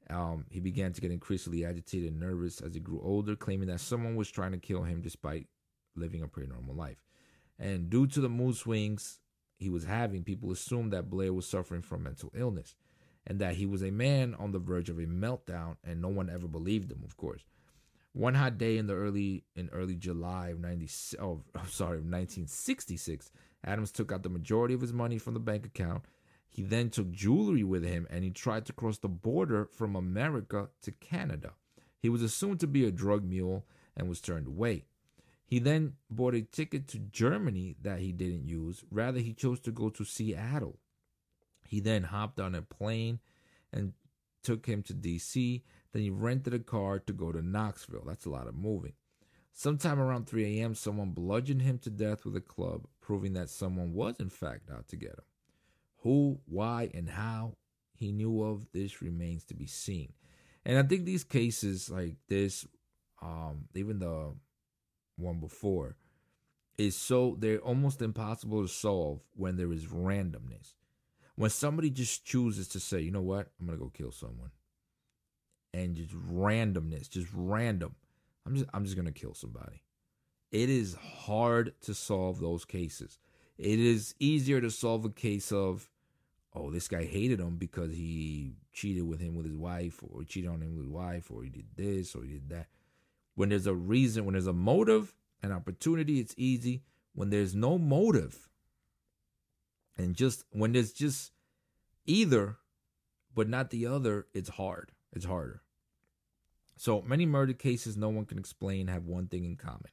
Um, 0.09 0.43
he 0.49 0.59
began 0.59 0.91
to 0.91 0.99
get 0.99 1.11
increasingly 1.11 1.63
agitated 1.63 2.09
and 2.09 2.19
nervous 2.19 2.59
as 2.59 2.73
he 2.73 2.81
grew 2.81 3.01
older, 3.01 3.37
claiming 3.37 3.69
that 3.69 3.79
someone 3.79 4.17
was 4.17 4.29
trying 4.29 4.51
to 4.51 4.57
kill 4.57 4.83
him 4.83 4.99
despite 4.99 5.47
living 5.95 6.21
a 6.21 6.27
pretty 6.27 6.51
normal 6.51 6.75
life. 6.75 7.01
And 7.57 7.89
due 7.89 8.07
to 8.07 8.19
the 8.19 8.27
mood 8.27 8.57
swings 8.57 9.21
he 9.57 9.69
was 9.69 9.85
having, 9.85 10.25
people 10.25 10.51
assumed 10.51 10.91
that 10.91 11.09
Blair 11.09 11.31
was 11.31 11.47
suffering 11.47 11.81
from 11.81 12.03
mental 12.03 12.29
illness 12.35 12.75
and 13.25 13.39
that 13.39 13.55
he 13.55 13.65
was 13.65 13.81
a 13.81 13.91
man 13.91 14.35
on 14.37 14.51
the 14.51 14.59
verge 14.59 14.89
of 14.89 14.97
a 14.97 15.05
meltdown, 15.05 15.77
and 15.81 16.01
no 16.01 16.09
one 16.09 16.29
ever 16.29 16.49
believed 16.49 16.91
him, 16.91 17.03
of 17.05 17.15
course. 17.15 17.45
One 18.13 18.33
hot 18.33 18.57
day 18.57 18.77
in 18.77 18.87
the 18.87 18.93
early 18.93 19.45
in 19.55 19.69
early 19.69 19.95
July 19.95 20.49
of 20.49 20.59
90 20.59 20.89
oh, 21.19 21.41
sorry, 21.69 21.97
of 21.97 22.05
1966, 22.05 23.31
Adams 23.63 23.91
took 23.91 24.11
out 24.11 24.23
the 24.23 24.29
majority 24.29 24.73
of 24.73 24.81
his 24.81 24.91
money 24.91 25.17
from 25.17 25.33
the 25.33 25.39
bank 25.39 25.65
account. 25.65 26.03
He 26.49 26.63
then 26.63 26.89
took 26.89 27.11
jewelry 27.11 27.63
with 27.63 27.85
him 27.85 28.07
and 28.09 28.25
he 28.25 28.29
tried 28.31 28.65
to 28.65 28.73
cross 28.73 28.97
the 28.97 29.07
border 29.07 29.69
from 29.71 29.95
America 29.95 30.67
to 30.81 30.91
Canada. 30.91 31.53
He 31.99 32.09
was 32.09 32.21
assumed 32.21 32.59
to 32.59 32.67
be 32.67 32.85
a 32.85 32.91
drug 32.91 33.23
mule 33.23 33.65
and 33.95 34.09
was 34.09 34.19
turned 34.19 34.47
away. 34.47 34.85
He 35.45 35.59
then 35.59 35.93
bought 36.09 36.35
a 36.35 36.41
ticket 36.41 36.87
to 36.89 36.99
Germany 36.99 37.75
that 37.81 37.99
he 37.99 38.11
didn't 38.11 38.47
use. 38.47 38.83
Rather, 38.89 39.19
he 39.19 39.33
chose 39.33 39.59
to 39.61 39.71
go 39.71 39.89
to 39.89 40.03
Seattle. 40.03 40.79
He 41.67 41.79
then 41.79 42.03
hopped 42.03 42.39
on 42.39 42.55
a 42.55 42.61
plane 42.61 43.19
and 43.71 43.93
took 44.43 44.65
him 44.65 44.81
to 44.83 44.93
DC. 44.93 45.61
Then 45.91 46.01
he 46.01 46.09
rented 46.09 46.53
a 46.53 46.59
car 46.59 46.99
to 46.99 47.13
go 47.13 47.31
to 47.31 47.41
Knoxville. 47.41 48.03
That's 48.05 48.25
a 48.25 48.29
lot 48.29 48.47
of 48.47 48.55
moving. 48.55 48.93
Sometime 49.53 49.99
around 49.99 50.27
3 50.27 50.59
a.m., 50.59 50.75
someone 50.75 51.11
bludgeoned 51.11 51.61
him 51.61 51.77
to 51.79 51.89
death 51.89 52.23
with 52.23 52.35
a 52.35 52.41
club, 52.41 52.87
proving 53.01 53.33
that 53.33 53.49
someone 53.49 53.93
was 53.93 54.15
in 54.19 54.29
fact 54.29 54.69
out 54.71 54.87
to 54.87 54.95
get 54.95 55.11
him. 55.11 55.25
Who, 56.03 56.39
why, 56.45 56.89
and 56.93 57.09
how 57.09 57.57
he 57.93 58.11
knew 58.11 58.41
of 58.41 58.65
this 58.71 59.01
remains 59.01 59.43
to 59.45 59.53
be 59.53 59.67
seen. 59.67 60.13
And 60.65 60.77
I 60.77 60.83
think 60.83 61.05
these 61.05 61.23
cases 61.23 61.89
like 61.89 62.15
this, 62.27 62.65
um, 63.21 63.65
even 63.75 63.99
the 63.99 64.33
one 65.17 65.39
before, 65.39 65.97
is 66.77 66.95
so 66.95 67.35
they're 67.37 67.59
almost 67.59 68.01
impossible 68.01 68.63
to 68.63 68.67
solve 68.67 69.19
when 69.35 69.57
there 69.57 69.71
is 69.71 69.85
randomness. 69.85 70.73
When 71.35 71.49
somebody 71.49 71.89
just 71.89 72.25
chooses 72.25 72.67
to 72.69 72.79
say, 72.79 73.01
you 73.01 73.11
know 73.11 73.21
what, 73.21 73.49
I'm 73.59 73.67
gonna 73.67 73.77
go 73.77 73.89
kill 73.89 74.11
someone, 74.11 74.51
and 75.73 75.95
just 75.95 76.11
randomness, 76.11 77.09
just 77.09 77.29
random, 77.33 77.95
I'm 78.45 78.55
just 78.55 78.69
I'm 78.73 78.83
just 78.83 78.95
gonna 78.95 79.11
kill 79.11 79.33
somebody. 79.33 79.83
It 80.51 80.69
is 80.69 80.95
hard 80.95 81.73
to 81.81 81.93
solve 81.93 82.41
those 82.41 82.65
cases. 82.65 83.19
It 83.57 83.79
is 83.79 84.15
easier 84.19 84.59
to 84.59 84.71
solve 84.71 85.05
a 85.05 85.09
case 85.09 85.51
of, 85.51 85.89
oh, 86.53 86.71
this 86.71 86.87
guy 86.87 87.05
hated 87.05 87.39
him 87.39 87.57
because 87.57 87.91
he 87.91 88.55
cheated 88.73 89.07
with 89.07 89.19
him 89.19 89.35
with 89.35 89.45
his 89.45 89.55
wife, 89.55 90.01
or 90.01 90.23
cheated 90.23 90.49
on 90.49 90.61
him 90.61 90.75
with 90.75 90.85
his 90.85 90.91
wife, 90.91 91.31
or 91.31 91.43
he 91.43 91.49
did 91.49 91.67
this, 91.75 92.15
or 92.15 92.23
he 92.23 92.33
did 92.33 92.49
that. 92.49 92.67
When 93.35 93.49
there's 93.49 93.67
a 93.67 93.73
reason, 93.73 94.25
when 94.25 94.33
there's 94.33 94.47
a 94.47 94.53
motive, 94.53 95.13
an 95.41 95.51
opportunity, 95.51 96.19
it's 96.19 96.35
easy. 96.37 96.83
When 97.13 97.29
there's 97.29 97.55
no 97.55 97.77
motive, 97.77 98.49
and 99.97 100.15
just 100.15 100.43
when 100.51 100.71
there's 100.73 100.91
just 100.91 101.31
either, 102.05 102.57
but 103.33 103.47
not 103.47 103.69
the 103.69 103.85
other, 103.85 104.27
it's 104.33 104.49
hard. 104.49 104.91
It's 105.13 105.25
harder. 105.25 105.61
So 106.77 107.01
many 107.01 107.25
murder 107.25 107.53
cases 107.53 107.95
no 107.95 108.09
one 108.09 108.25
can 108.25 108.39
explain 108.39 108.87
have 108.87 109.05
one 109.05 109.27
thing 109.27 109.45
in 109.45 109.55
common. 109.55 109.91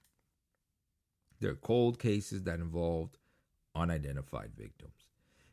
They're 1.40 1.54
cold 1.54 1.98
cases 1.98 2.44
that 2.44 2.60
involved 2.60 3.18
unidentified 3.74 4.52
victims. 4.56 5.08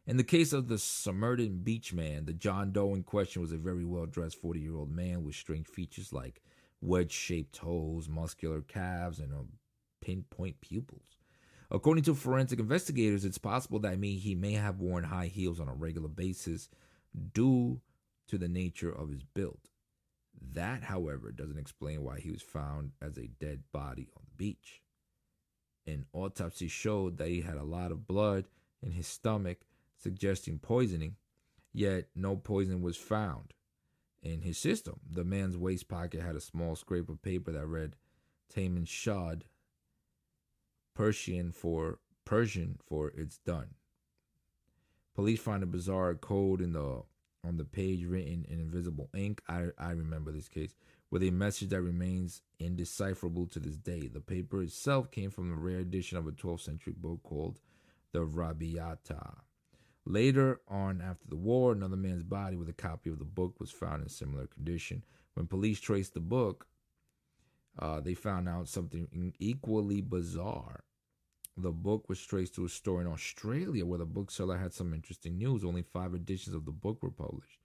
In 0.07 0.17
the 0.17 0.23
case 0.23 0.53
of 0.53 0.67
the 0.67 0.77
Somerton 0.77 1.59
Beach 1.59 1.93
man, 1.93 2.25
the 2.25 2.33
John 2.33 2.71
Doe 2.71 2.93
in 2.93 3.03
question 3.03 3.41
was 3.41 3.51
a 3.51 3.57
very 3.57 3.85
well 3.85 4.05
dressed 4.05 4.39
40 4.39 4.59
year 4.59 4.75
old 4.75 4.91
man 4.91 5.23
with 5.23 5.35
strange 5.35 5.67
features 5.67 6.13
like 6.13 6.41
wedge 6.81 7.11
shaped 7.11 7.55
toes, 7.55 8.07
muscular 8.07 8.61
calves, 8.61 9.19
and 9.19 9.33
a 9.33 9.45
pinpoint 10.05 10.61
pupils. 10.61 11.17
According 11.71 12.03
to 12.03 12.13
forensic 12.13 12.59
investigators, 12.59 13.25
it's 13.25 13.39
possible 13.39 13.79
that 13.79 13.97
he 14.01 14.35
may 14.35 14.53
have 14.53 14.79
worn 14.79 15.03
high 15.03 15.27
heels 15.27 15.59
on 15.59 15.67
a 15.67 15.73
regular 15.73 16.07
basis 16.07 16.69
due 17.33 17.81
to 18.27 18.37
the 18.37 18.47
nature 18.47 18.91
of 18.91 19.09
his 19.09 19.23
build. 19.23 19.69
That, 20.53 20.83
however, 20.83 21.31
doesn't 21.31 21.59
explain 21.59 22.03
why 22.03 22.19
he 22.19 22.31
was 22.31 22.41
found 22.41 22.91
as 23.01 23.17
a 23.17 23.27
dead 23.27 23.63
body 23.71 24.09
on 24.17 24.23
the 24.25 24.35
beach. 24.35 24.81
An 25.87 26.05
autopsy 26.13 26.67
showed 26.67 27.17
that 27.17 27.29
he 27.29 27.41
had 27.41 27.57
a 27.57 27.63
lot 27.63 27.91
of 27.91 28.07
blood 28.07 28.45
in 28.81 28.91
his 28.91 29.07
stomach, 29.07 29.59
suggesting 29.97 30.59
poisoning, 30.59 31.15
yet 31.73 32.05
no 32.15 32.35
poison 32.35 32.81
was 32.81 32.97
found. 32.97 33.53
in 34.21 34.41
his 34.41 34.57
system. 34.57 34.99
The 35.09 35.23
man's 35.23 35.55
waist 35.55 35.87
pocket 35.87 36.21
had 36.21 36.35
a 36.35 36.41
small 36.41 36.75
scrap 36.75 37.09
of 37.09 37.21
paper 37.21 37.51
that 37.51 37.67
read 37.67 37.95
Tamam 38.53 38.87
Shud, 38.87 39.45
Persian 40.95 41.51
for 41.51 41.99
Persian 42.25 42.79
for 42.83 43.11
it's 43.15 43.37
done. 43.37 43.75
Police 45.13 45.39
find 45.39 45.61
a 45.61 45.67
bizarre 45.67 46.15
code 46.15 46.59
in 46.59 46.73
the 46.73 47.03
on 47.45 47.57
the 47.57 47.65
page 47.65 48.05
written 48.05 48.45
in 48.49 48.59
invisible 48.59 49.09
ink. 49.15 49.41
I, 49.47 49.67
I 49.77 49.91
remember 49.91 50.31
this 50.31 50.47
case 50.47 50.75
with 51.11 51.23
a 51.23 51.31
message 51.31 51.69
that 51.69 51.81
remains 51.81 52.41
indecipherable 52.59 53.47
to 53.47 53.59
this 53.59 53.77
day. 53.77 54.07
The 54.07 54.19
paper 54.19 54.61
itself 54.63 55.11
came 55.11 55.29
from 55.29 55.51
a 55.51 55.55
rare 55.55 55.79
edition 55.79 56.17
of 56.17 56.27
a 56.27 56.31
12th 56.31 56.61
century 56.61 56.93
book 56.97 57.21
called 57.23 57.59
the 58.11 58.19
Rabiata. 58.19 59.35
Later 60.05 60.61
on, 60.67 61.01
after 61.01 61.27
the 61.27 61.35
war, 61.35 61.71
another 61.71 61.97
man's 61.97 62.23
body 62.23 62.55
with 62.55 62.69
a 62.69 62.73
copy 62.73 63.09
of 63.09 63.19
the 63.19 63.25
book 63.25 63.59
was 63.59 63.71
found 63.71 64.03
in 64.03 64.09
similar 64.09 64.45
condition. 64.47 65.03
When 65.33 65.47
police 65.47 65.79
traced 65.79 66.13
the 66.13 66.19
book, 66.19 66.67
uh, 67.77 68.01
they 68.01 68.13
found 68.13 68.47
out 68.47 68.67
something 68.67 69.33
equally 69.39 70.01
bizarre. 70.01 70.83
The 71.57 71.71
book 71.71 72.09
was 72.09 72.21
traced 72.21 72.55
to 72.55 72.65
a 72.65 72.69
store 72.69 73.01
in 73.01 73.07
Australia 73.07 73.85
where 73.85 73.99
the 73.99 74.05
bookseller 74.05 74.57
had 74.57 74.73
some 74.73 74.93
interesting 74.93 75.37
news. 75.37 75.63
Only 75.63 75.83
five 75.83 76.13
editions 76.13 76.53
of 76.55 76.65
the 76.65 76.71
book 76.71 77.01
were 77.01 77.11
published. 77.11 77.59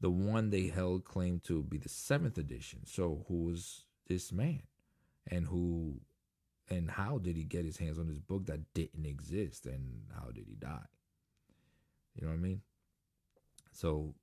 The 0.00 0.10
one 0.10 0.48
they 0.48 0.68
held 0.68 1.04
claimed 1.04 1.44
to 1.44 1.62
be 1.62 1.76
the 1.76 1.90
seventh 1.90 2.38
edition. 2.38 2.80
So, 2.86 3.26
who 3.28 3.44
was 3.44 3.84
this 4.08 4.32
man? 4.32 4.62
And 5.30 5.46
who 5.46 6.00
and 6.70 6.90
how 6.90 7.18
did 7.18 7.36
he 7.36 7.42
get 7.44 7.64
his 7.64 7.76
hands 7.76 7.98
on 7.98 8.06
this 8.06 8.20
book 8.20 8.46
that 8.46 8.72
didn't 8.72 9.04
exist? 9.04 9.66
And 9.66 10.04
how 10.14 10.30
did 10.30 10.46
he 10.46 10.54
die? 10.54 10.86
You 12.14 12.22
know 12.22 12.28
what 12.28 12.38
I 12.38 12.42
mean? 12.42 12.62
So, 13.72 14.14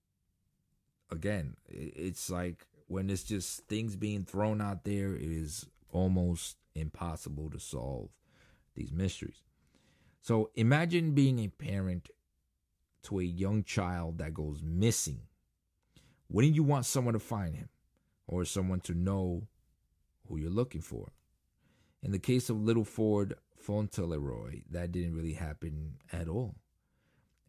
again, 1.11 1.55
it's 1.67 2.29
like 2.29 2.65
when 2.87 3.09
it's 3.09 3.23
just 3.23 3.67
things 3.67 3.95
being 3.95 4.23
thrown 4.23 4.61
out 4.61 4.85
there, 4.85 5.13
it 5.13 5.21
is 5.21 5.65
almost 5.91 6.57
impossible 6.73 7.49
to 7.51 7.59
solve 7.59 8.09
these 8.77 8.93
mysteries. 8.93 9.43
So 10.21 10.51
imagine 10.55 11.11
being 11.11 11.39
a 11.39 11.47
parent 11.47 12.09
to 13.03 13.19
a 13.19 13.23
young 13.23 13.63
child 13.63 14.17
that 14.19 14.33
goes 14.33 14.61
missing. 14.63 15.21
Wouldn't 16.29 16.55
you 16.55 16.63
want 16.63 16.85
someone 16.85 17.13
to 17.13 17.19
find 17.19 17.55
him 17.55 17.69
or 18.27 18.45
someone 18.45 18.81
to 18.81 18.93
know 18.93 19.47
who 20.27 20.37
you're 20.37 20.49
looking 20.49 20.81
for? 20.81 21.11
In 22.03 22.11
the 22.11 22.19
case 22.19 22.49
of 22.49 22.61
little 22.61 22.87
Lord 22.97 23.35
Fauntleroy, 23.57 24.61
that 24.71 24.91
didn't 24.91 25.15
really 25.15 25.33
happen 25.33 25.95
at 26.11 26.27
all. 26.27 26.55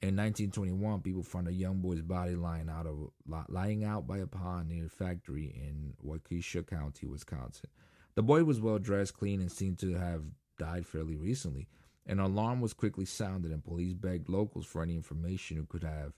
In 0.01 0.15
1921, 0.15 1.01
people 1.01 1.25
found 1.25 1.49
a 1.49 1.53
young 1.53 1.81
boy's 1.81 2.03
body 2.03 2.37
lying 2.37 2.69
out 2.71 2.87
of 2.87 3.11
lying 3.49 3.83
out 3.83 4.07
by 4.07 4.19
a 4.19 4.29
pond 4.29 4.69
near 4.69 4.87
a 4.87 4.89
factory 4.89 5.47
in 5.47 5.95
Waukesha 6.07 6.65
County, 6.65 7.07
Wisconsin. 7.07 7.69
The 8.15 8.23
boy 8.23 8.45
was 8.45 8.61
well 8.61 8.79
dressed, 8.79 9.15
clean, 9.15 9.41
and 9.41 9.51
seemed 9.51 9.81
to 9.81 9.95
have 9.95 10.23
died 10.59 10.87
fairly 10.87 11.17
recently. 11.17 11.69
An 12.07 12.19
alarm 12.19 12.61
was 12.61 12.73
quickly 12.73 13.05
sounded, 13.05 13.53
and 13.53 13.65
police 13.65 13.95
begged 13.95 14.29
locals 14.29 14.67
for 14.67 14.83
any 14.83 14.95
information 14.95 15.57
who 15.57 15.67
could 15.67 15.85
have 15.85 16.13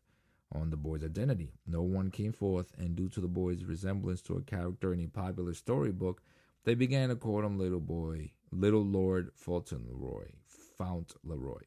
on 0.53 0.71
the 0.71 0.77
boy's 0.77 1.05
identity. 1.05 1.53
No 1.67 1.83
one 1.83 2.11
came 2.11 2.33
forth, 2.33 2.73
and 2.79 2.97
due 2.97 3.09
to 3.11 3.21
the 3.21 3.29
boy's 3.29 3.65
resemblance 3.65 4.23
to 4.23 4.37
a 4.37 4.43
character 4.43 4.93
in 4.93 5.01
a 5.01 5.09
popular 5.09 5.55
storybook, 5.55 6.23
they 6.65 6.75
began 6.75 7.09
to 7.09 7.17
call 7.17 7.45
him 7.45 7.59
Little 7.59 7.81
Boy, 7.81 8.33
Little 8.53 8.85
Lord 8.85 9.31
Fauntleroy, 9.35 10.31
Fauntleroy. 10.77 11.63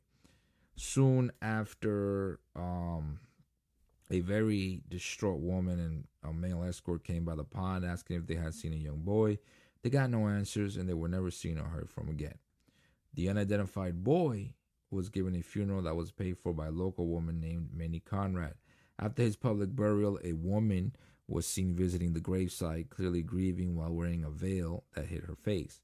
Soon 0.76 1.32
after, 1.42 2.40
um, 2.56 3.20
a 4.10 4.20
very 4.20 4.84
distraught 4.90 5.40
woman 5.40 5.80
and 5.80 6.08
a 6.24 6.34
male 6.34 6.64
escort 6.64 7.04
came 7.04 7.26
by 7.26 7.36
the 7.36 7.44
pond 7.44 7.86
asking 7.86 8.18
if 8.18 8.28
they 8.28 8.36
had 8.36 8.54
seen 8.54 8.74
a 8.74 8.78
young 8.78 9.00
boy. 9.00 9.40
They 9.82 9.90
got 9.90 10.10
no 10.10 10.28
answers, 10.28 10.78
and 10.78 10.88
they 10.88 10.94
were 10.94 11.10
never 11.10 11.32
seen 11.32 11.58
or 11.58 11.66
heard 11.66 11.90
from 11.90 12.10
again. 12.10 12.36
The 13.14 13.30
unidentified 13.30 14.04
boy 14.04 14.54
was 14.90 15.10
given 15.10 15.36
a 15.36 15.42
funeral 15.42 15.84
that 15.84 15.96
was 15.96 16.12
paid 16.12 16.38
for 16.38 16.54
by 16.54 16.68
a 16.68 16.72
local 16.72 17.08
woman 17.08 17.40
named 17.40 17.70
Minnie 17.74 18.00
Conrad. 18.00 18.56
After 19.00 19.24
his 19.24 19.36
public 19.36 19.76
burial, 19.76 20.20
a 20.24 20.34
woman 20.34 20.96
was 21.28 21.46
seen 21.48 21.76
visiting 21.76 22.14
the 22.14 22.20
gravesite, 22.20 22.90
clearly 22.90 23.22
grieving 23.22 23.76
while 23.76 23.94
wearing 23.94 24.24
a 24.24 24.30
veil 24.30 24.84
that 24.94 25.08
hid 25.08 25.24
her 25.24 25.36
face. 25.36 25.82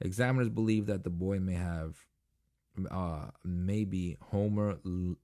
Examiners 0.00 0.48
believe 0.48 0.86
that 0.86 1.04
the 1.04 1.10
boy 1.10 1.38
may 1.38 1.54
have, 1.54 1.96
uh, 2.90 3.26
maybe 3.44 4.16
Homer 4.30 4.78
L- 4.84 5.16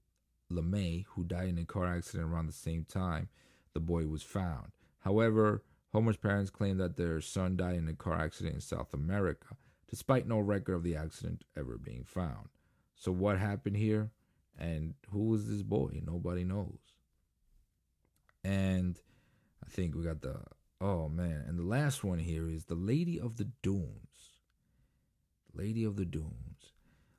LeMay, 0.51 1.05
who 1.09 1.23
died 1.23 1.49
in 1.49 1.57
a 1.57 1.65
car 1.65 1.87
accident 1.87 2.29
around 2.29 2.47
the 2.47 2.53
same 2.53 2.85
time 2.85 3.29
the 3.73 3.79
boy 3.79 4.07
was 4.07 4.23
found. 4.23 4.71
However, 4.99 5.63
Homer's 5.91 6.17
parents 6.17 6.49
claim 6.49 6.77
that 6.77 6.97
their 6.97 7.21
son 7.21 7.55
died 7.57 7.75
in 7.75 7.87
a 7.87 7.93
car 7.93 8.19
accident 8.19 8.55
in 8.55 8.61
South 8.61 8.93
America 8.93 9.55
despite 9.89 10.27
no 10.27 10.39
record 10.39 10.75
of 10.75 10.83
the 10.83 10.95
accident 10.95 11.43
ever 11.57 11.77
being 11.77 12.03
found. 12.05 12.49
So, 12.95 13.11
what 13.11 13.39
happened 13.39 13.77
here? 13.77 14.11
And 14.57 14.93
who 15.11 15.27
was 15.29 15.47
this 15.47 15.63
boy? 15.63 16.01
Nobody 16.05 16.43
knows. 16.43 16.79
And 18.43 18.99
I 19.65 19.69
think 19.69 19.95
we 19.95 20.03
got 20.03 20.21
the, 20.21 20.41
oh 20.81 21.09
man. 21.09 21.45
And 21.47 21.57
the 21.57 21.63
last 21.63 22.03
one 22.03 22.19
here 22.19 22.47
is 22.49 22.65
the 22.65 22.75
Lady 22.75 23.19
of 23.19 23.37
the 23.37 23.49
Dunes. 23.63 23.95
Lady 25.53 25.83
of 25.83 25.95
the 25.95 26.05
Dunes. 26.05 26.73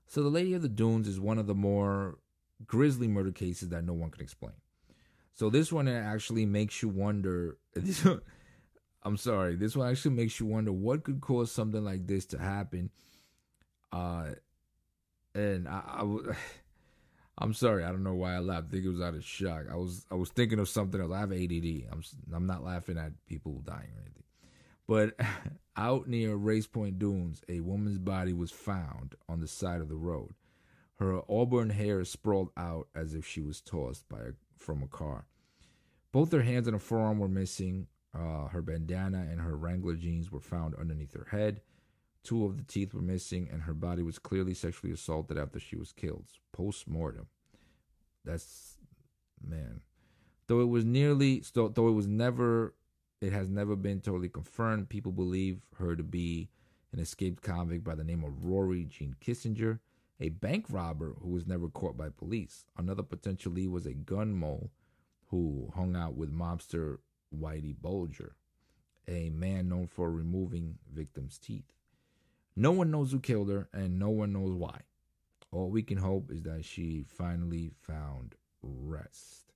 So, 0.06 0.22
the 0.22 0.28
Lady 0.28 0.54
of 0.54 0.62
the 0.62 0.68
Dunes 0.68 1.08
is 1.08 1.18
one 1.18 1.38
of 1.38 1.46
the 1.46 1.54
more 1.54 2.18
grisly 2.66 3.08
murder 3.08 3.32
cases 3.32 3.70
that 3.70 3.84
no 3.84 3.94
one 3.94 4.10
can 4.10 4.22
explain. 4.22 4.54
So, 5.34 5.50
this 5.50 5.72
one 5.72 5.88
actually 5.88 6.46
makes 6.46 6.82
you 6.82 6.88
wonder. 6.88 7.58
I'm 9.02 9.16
sorry. 9.16 9.56
This 9.56 9.76
one 9.76 9.88
actually 9.88 10.14
makes 10.16 10.38
you 10.40 10.46
wonder 10.46 10.72
what 10.72 11.04
could 11.04 11.20
cause 11.20 11.50
something 11.50 11.84
like 11.84 12.06
this 12.06 12.26
to 12.26 12.38
happen. 12.38 12.90
Uh, 13.92 14.30
and 15.34 15.68
I'm 17.38 17.54
sorry. 17.54 17.84
I 17.84 17.88
don't 17.88 18.02
know 18.02 18.14
why 18.14 18.34
I 18.34 18.38
laughed. 18.38 18.68
I 18.68 18.70
think 18.72 18.84
it 18.84 18.90
was 18.90 19.00
out 19.00 19.14
of 19.14 19.24
shock. 19.24 19.64
I 19.70 19.76
was 19.76 20.04
I 20.10 20.14
was 20.14 20.30
thinking 20.30 20.58
of 20.58 20.68
something 20.68 21.00
else. 21.00 21.12
I 21.12 21.20
have 21.20 21.32
ADD. 21.32 21.88
I'm 21.90 22.02
I'm 22.34 22.46
not 22.46 22.64
laughing 22.64 22.98
at 22.98 23.12
people 23.26 23.62
dying 23.64 23.92
or 23.96 24.02
anything. 24.02 24.24
But 24.86 25.14
out 25.76 26.08
near 26.08 26.34
Race 26.34 26.66
Point 26.66 26.98
Dunes, 26.98 27.42
a 27.48 27.60
woman's 27.60 27.98
body 27.98 28.32
was 28.32 28.50
found 28.50 29.14
on 29.28 29.40
the 29.40 29.48
side 29.48 29.80
of 29.80 29.88
the 29.88 29.96
road. 29.96 30.34
Her 30.96 31.22
auburn 31.30 31.70
hair 31.70 32.04
sprawled 32.04 32.50
out 32.58 32.88
as 32.94 33.14
if 33.14 33.26
she 33.26 33.40
was 33.40 33.62
tossed 33.62 34.06
by 34.10 34.18
a, 34.18 34.32
from 34.58 34.82
a 34.82 34.86
car. 34.86 35.24
Both 36.12 36.32
her 36.32 36.42
hands 36.42 36.66
and 36.66 36.74
her 36.74 36.80
forearm 36.80 37.18
were 37.18 37.28
missing. 37.28 37.86
Uh, 38.14 38.48
her 38.48 38.62
bandana 38.62 39.26
and 39.30 39.40
her 39.40 39.56
Wrangler 39.56 39.94
jeans 39.94 40.32
were 40.32 40.40
found 40.40 40.74
underneath 40.74 41.14
her 41.14 41.28
head. 41.30 41.60
Two 42.22 42.44
of 42.44 42.56
the 42.56 42.64
teeth 42.64 42.92
were 42.92 43.00
missing, 43.00 43.48
and 43.50 43.62
her 43.62 43.74
body 43.74 44.02
was 44.02 44.18
clearly 44.18 44.52
sexually 44.52 44.92
assaulted 44.92 45.38
after 45.38 45.58
she 45.58 45.76
was 45.76 45.92
killed. 45.92 46.26
Post 46.52 46.88
mortem. 46.88 47.28
That's 48.24 48.76
man. 49.42 49.80
Though 50.46 50.60
it 50.60 50.68
was 50.68 50.84
nearly, 50.84 51.44
though 51.54 51.68
it 51.68 51.92
was 51.92 52.08
never, 52.08 52.74
it 53.20 53.32
has 53.32 53.48
never 53.48 53.76
been 53.76 54.00
totally 54.00 54.28
confirmed. 54.28 54.88
People 54.88 55.12
believe 55.12 55.60
her 55.76 55.94
to 55.94 56.02
be 56.02 56.50
an 56.92 56.98
escaped 56.98 57.42
convict 57.42 57.84
by 57.84 57.94
the 57.94 58.04
name 58.04 58.24
of 58.24 58.44
Rory 58.44 58.84
Gene 58.84 59.14
Kesinger, 59.24 59.78
a 60.18 60.30
bank 60.30 60.66
robber 60.68 61.14
who 61.22 61.30
was 61.30 61.46
never 61.46 61.68
caught 61.68 61.96
by 61.96 62.08
police. 62.08 62.64
Another 62.76 63.04
potential 63.04 63.52
lead 63.52 63.68
was 63.68 63.86
a 63.86 63.94
gun 63.94 64.34
moll 64.34 64.70
who 65.28 65.70
hung 65.74 65.94
out 65.96 66.16
with 66.16 66.34
mobster 66.34 66.98
Whitey 67.36 67.74
Bulger, 67.80 68.36
a 69.08 69.30
man 69.30 69.68
known 69.68 69.86
for 69.86 70.10
removing 70.10 70.78
victims' 70.92 71.38
teeth. 71.38 71.72
No 72.56 72.72
one 72.72 72.90
knows 72.90 73.12
who 73.12 73.20
killed 73.20 73.50
her, 73.50 73.68
and 73.72 73.98
no 73.98 74.10
one 74.10 74.32
knows 74.32 74.52
why. 74.52 74.80
All 75.52 75.70
we 75.70 75.82
can 75.82 75.98
hope 75.98 76.30
is 76.30 76.42
that 76.42 76.64
she 76.64 77.04
finally 77.08 77.72
found 77.80 78.34
rest. 78.62 79.52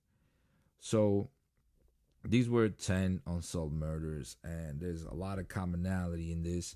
So, 0.79 1.29
these 2.23 2.49
were 2.49 2.69
10 2.69 3.21
unsolved 3.27 3.73
murders, 3.73 4.37
and 4.43 4.79
there's 4.79 5.03
a 5.03 5.13
lot 5.13 5.39
of 5.39 5.47
commonality 5.47 6.31
in 6.31 6.43
this 6.43 6.75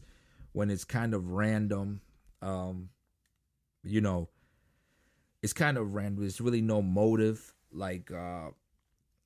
when 0.52 0.70
it's 0.70 0.86
kind 0.86 1.14
of 1.14 1.32
random. 1.32 2.02
Um, 2.42 2.90
you 3.84 4.02
know, 4.02 4.30
it's 5.42 5.54
kind 5.54 5.78
of 5.78 5.96
random. 5.96 6.22
There's 6.22 6.42
really 6.42 6.62
no 6.62 6.82
motive. 6.82 7.54
Like, 7.72 8.12
uh, 8.12 8.50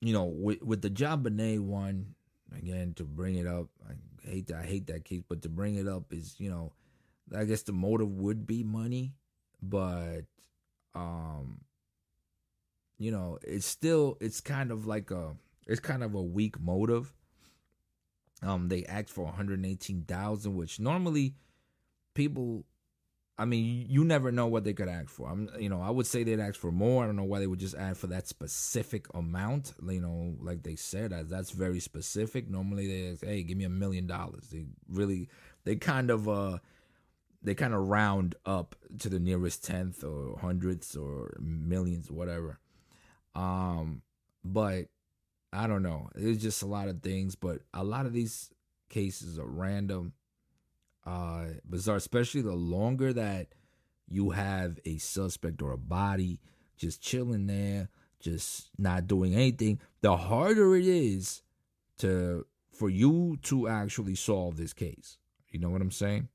you 0.03 0.13
know, 0.13 0.25
with 0.25 0.61
with 0.61 0.81
the 0.81 0.89
JonBenét 0.89 1.61
one, 1.61 2.15
again 2.55 2.93
to 2.95 3.03
bring 3.05 3.35
it 3.35 3.47
up, 3.47 3.67
I 3.89 3.93
hate 4.29 4.47
that 4.47 4.57
I 4.57 4.63
hate 4.63 4.87
that 4.87 5.05
case, 5.05 5.21
but 5.27 5.41
to 5.43 5.49
bring 5.49 5.75
it 5.75 5.87
up 5.87 6.11
is, 6.11 6.35
you 6.39 6.49
know, 6.49 6.73
I 7.35 7.45
guess 7.45 7.61
the 7.61 7.71
motive 7.71 8.11
would 8.11 8.45
be 8.45 8.63
money, 8.63 9.13
but 9.61 10.21
um 10.93 11.61
you 12.97 13.11
know, 13.11 13.39
it's 13.43 13.65
still 13.65 14.17
it's 14.19 14.41
kind 14.41 14.71
of 14.71 14.85
like 14.85 15.09
a 15.09 15.35
it's 15.65 15.79
kind 15.79 16.03
of 16.03 16.15
a 16.15 16.21
weak 16.21 16.59
motive. 16.59 17.13
Um 18.41 18.67
they 18.67 18.83
asked 18.85 19.09
for 19.09 19.23
118,000 19.25 20.55
which 20.55 20.79
normally 20.79 21.35
people 22.13 22.65
I 23.35 23.45
mean, 23.45 23.87
you 23.89 24.05
never 24.05 24.31
know 24.31 24.45
what 24.45 24.63
they 24.63 24.73
could 24.73 24.87
ask 24.87 25.09
for. 25.09 25.27
I'm, 25.27 25.49
you 25.59 25.67
know, 25.67 25.81
I 25.81 25.89
would 25.89 26.05
say 26.05 26.23
they'd 26.23 26.39
ask 26.39 26.55
for 26.59 26.71
more. 26.71 27.03
I 27.03 27.07
don't 27.07 27.15
know 27.15 27.23
why 27.23 27.39
they 27.39 27.47
would 27.47 27.59
just 27.59 27.75
ask 27.75 27.99
for 27.99 28.07
that 28.07 28.27
specific 28.27 29.07
amount. 29.15 29.73
You 29.83 30.01
know, 30.01 30.35
like 30.39 30.61
they 30.61 30.75
said, 30.75 31.11
that's 31.29 31.49
very 31.49 31.79
specific. 31.79 32.47
Normally 32.47 32.87
they 32.87 33.15
say, 33.15 33.27
hey, 33.27 33.43
give 33.43 33.57
me 33.57 33.63
a 33.63 33.69
million 33.69 34.05
dollars. 34.05 34.49
They 34.51 34.65
really, 34.87 35.29
they 35.63 35.75
kind 35.77 36.11
of, 36.11 36.29
uh, 36.29 36.59
they 37.41 37.55
kind 37.55 37.73
of 37.73 37.87
round 37.87 38.35
up 38.45 38.75
to 38.99 39.09
the 39.09 39.19
nearest 39.19 39.63
tenth 39.63 40.03
or 40.03 40.37
hundredths 40.37 40.95
or 40.95 41.35
millions, 41.39 42.11
whatever. 42.11 42.59
Um, 43.33 44.03
but 44.45 44.85
I 45.51 45.65
don't 45.65 45.83
know. 45.83 46.09
It's 46.15 46.41
just 46.41 46.61
a 46.61 46.67
lot 46.67 46.87
of 46.87 47.01
things, 47.01 47.35
but 47.35 47.61
a 47.73 47.83
lot 47.83 48.05
of 48.05 48.13
these 48.13 48.51
cases 48.89 49.39
are 49.39 49.45
random 49.45 50.13
uh, 51.05 51.45
bizarre, 51.69 51.97
especially 51.97 52.41
the 52.41 52.53
longer 52.53 53.13
that 53.13 53.47
you 54.07 54.31
have 54.31 54.79
a 54.85 54.97
suspect 54.97 55.61
or 55.61 55.71
a 55.71 55.77
body 55.77 56.39
just 56.77 57.01
chilling 57.01 57.47
there, 57.47 57.89
just 58.19 58.69
not 58.77 59.07
doing 59.07 59.33
anything, 59.33 59.79
the 60.01 60.15
harder 60.17 60.75
it 60.75 60.85
is 60.85 61.41
to 61.99 62.45
for 62.71 62.89
you 62.89 63.37
to 63.43 63.67
actually 63.67 64.15
solve 64.15 64.57
this 64.57 64.73
case. 64.73 65.17
You 65.49 65.59
know 65.59 65.69
what 65.69 65.81
I'm 65.81 65.91
saying? 65.91 66.29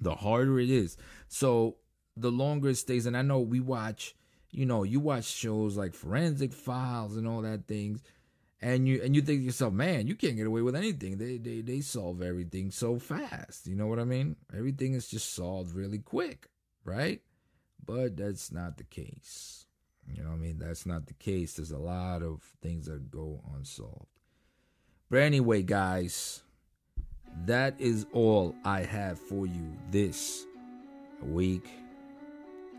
The 0.00 0.14
harder 0.14 0.60
it 0.60 0.70
is. 0.70 0.96
So 1.28 1.76
the 2.16 2.30
longer 2.30 2.70
it 2.70 2.76
stays, 2.76 3.06
and 3.06 3.16
I 3.16 3.22
know 3.22 3.40
we 3.40 3.60
watch, 3.60 4.14
you 4.50 4.66
know, 4.66 4.84
you 4.84 5.00
watch 5.00 5.24
shows 5.24 5.76
like 5.76 5.94
Forensic 5.94 6.52
Files 6.52 7.16
and 7.16 7.26
all 7.26 7.42
that 7.42 7.66
things 7.66 8.02
and 8.62 8.86
you 8.86 9.02
and 9.02 9.14
you 9.14 9.22
think 9.22 9.40
to 9.40 9.44
yourself, 9.44 9.74
man, 9.74 10.06
you 10.06 10.14
can't 10.14 10.36
get 10.36 10.46
away 10.46 10.62
with 10.62 10.76
anything. 10.76 11.18
They 11.18 11.36
they 11.36 11.60
they 11.60 11.80
solve 11.80 12.22
everything 12.22 12.70
so 12.70 12.98
fast. 12.98 13.66
You 13.66 13.74
know 13.74 13.88
what 13.88 13.98
I 13.98 14.04
mean? 14.04 14.36
Everything 14.56 14.94
is 14.94 15.08
just 15.08 15.34
solved 15.34 15.74
really 15.74 15.98
quick, 15.98 16.48
right? 16.84 17.20
But 17.84 18.16
that's 18.16 18.52
not 18.52 18.76
the 18.76 18.84
case. 18.84 19.66
You 20.08 20.22
know 20.22 20.30
what 20.30 20.36
I 20.36 20.38
mean? 20.38 20.58
That's 20.58 20.86
not 20.86 21.06
the 21.06 21.14
case. 21.14 21.54
There's 21.54 21.72
a 21.72 21.78
lot 21.78 22.22
of 22.22 22.42
things 22.60 22.86
that 22.86 23.10
go 23.10 23.42
unsolved. 23.56 24.06
But 25.10 25.20
anyway, 25.20 25.62
guys, 25.62 26.42
that 27.46 27.74
is 27.80 28.06
all 28.12 28.54
I 28.64 28.82
have 28.82 29.18
for 29.18 29.46
you 29.46 29.76
this 29.90 30.46
week. 31.20 31.68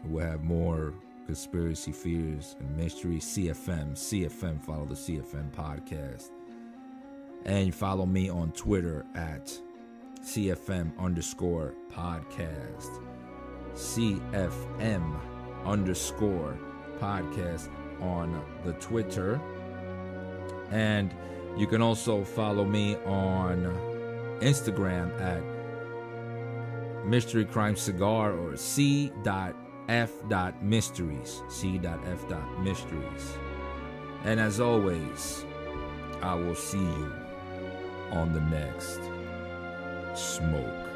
We'll 0.06 0.26
have 0.26 0.43
more 0.43 0.93
conspiracy 1.26 1.92
fears 1.92 2.56
and 2.60 2.76
mystery 2.76 3.18
cfm 3.18 3.94
cfm 3.94 4.62
follow 4.62 4.86
the 4.86 4.94
cfm 4.94 5.50
podcast. 5.52 6.32
And 7.46 7.74
follow 7.74 8.06
me 8.06 8.30
on 8.30 8.52
twitter 8.52 9.06
at 9.16 9.58
cfm 10.22 10.98
underscore 10.98 11.74
podcast. 11.92 13.02
Cfm 13.74 15.20
underscore 15.66 16.58
podcast 17.00 17.70
on 18.02 18.42
the 18.64 18.74
twitter. 18.74 19.42
And 20.72 21.14
you 21.58 21.68
can 21.68 21.82
also 21.82 22.24
follow 22.24 22.66
me 22.66 22.96
on 23.06 23.78
instagram 24.42 25.10
at 25.22 25.44
mystery 27.06 27.46
crime 27.46 27.76
cigar 27.76 28.32
or 28.34 28.58
c 28.58 29.12
dot 29.24 29.56
F. 29.89 30.12
Mysteries. 30.62 31.43
C. 31.50 31.80
F. 31.84 32.26
Mysteries. 32.60 33.38
And 34.24 34.39
as 34.39 34.60
always, 34.60 35.46
I 36.22 36.36
will 36.36 36.56
see 36.56 36.78
you 36.78 37.13
on 38.12 38.32
the 38.32 38.41
next 38.41 39.02
smoke. 40.15 40.92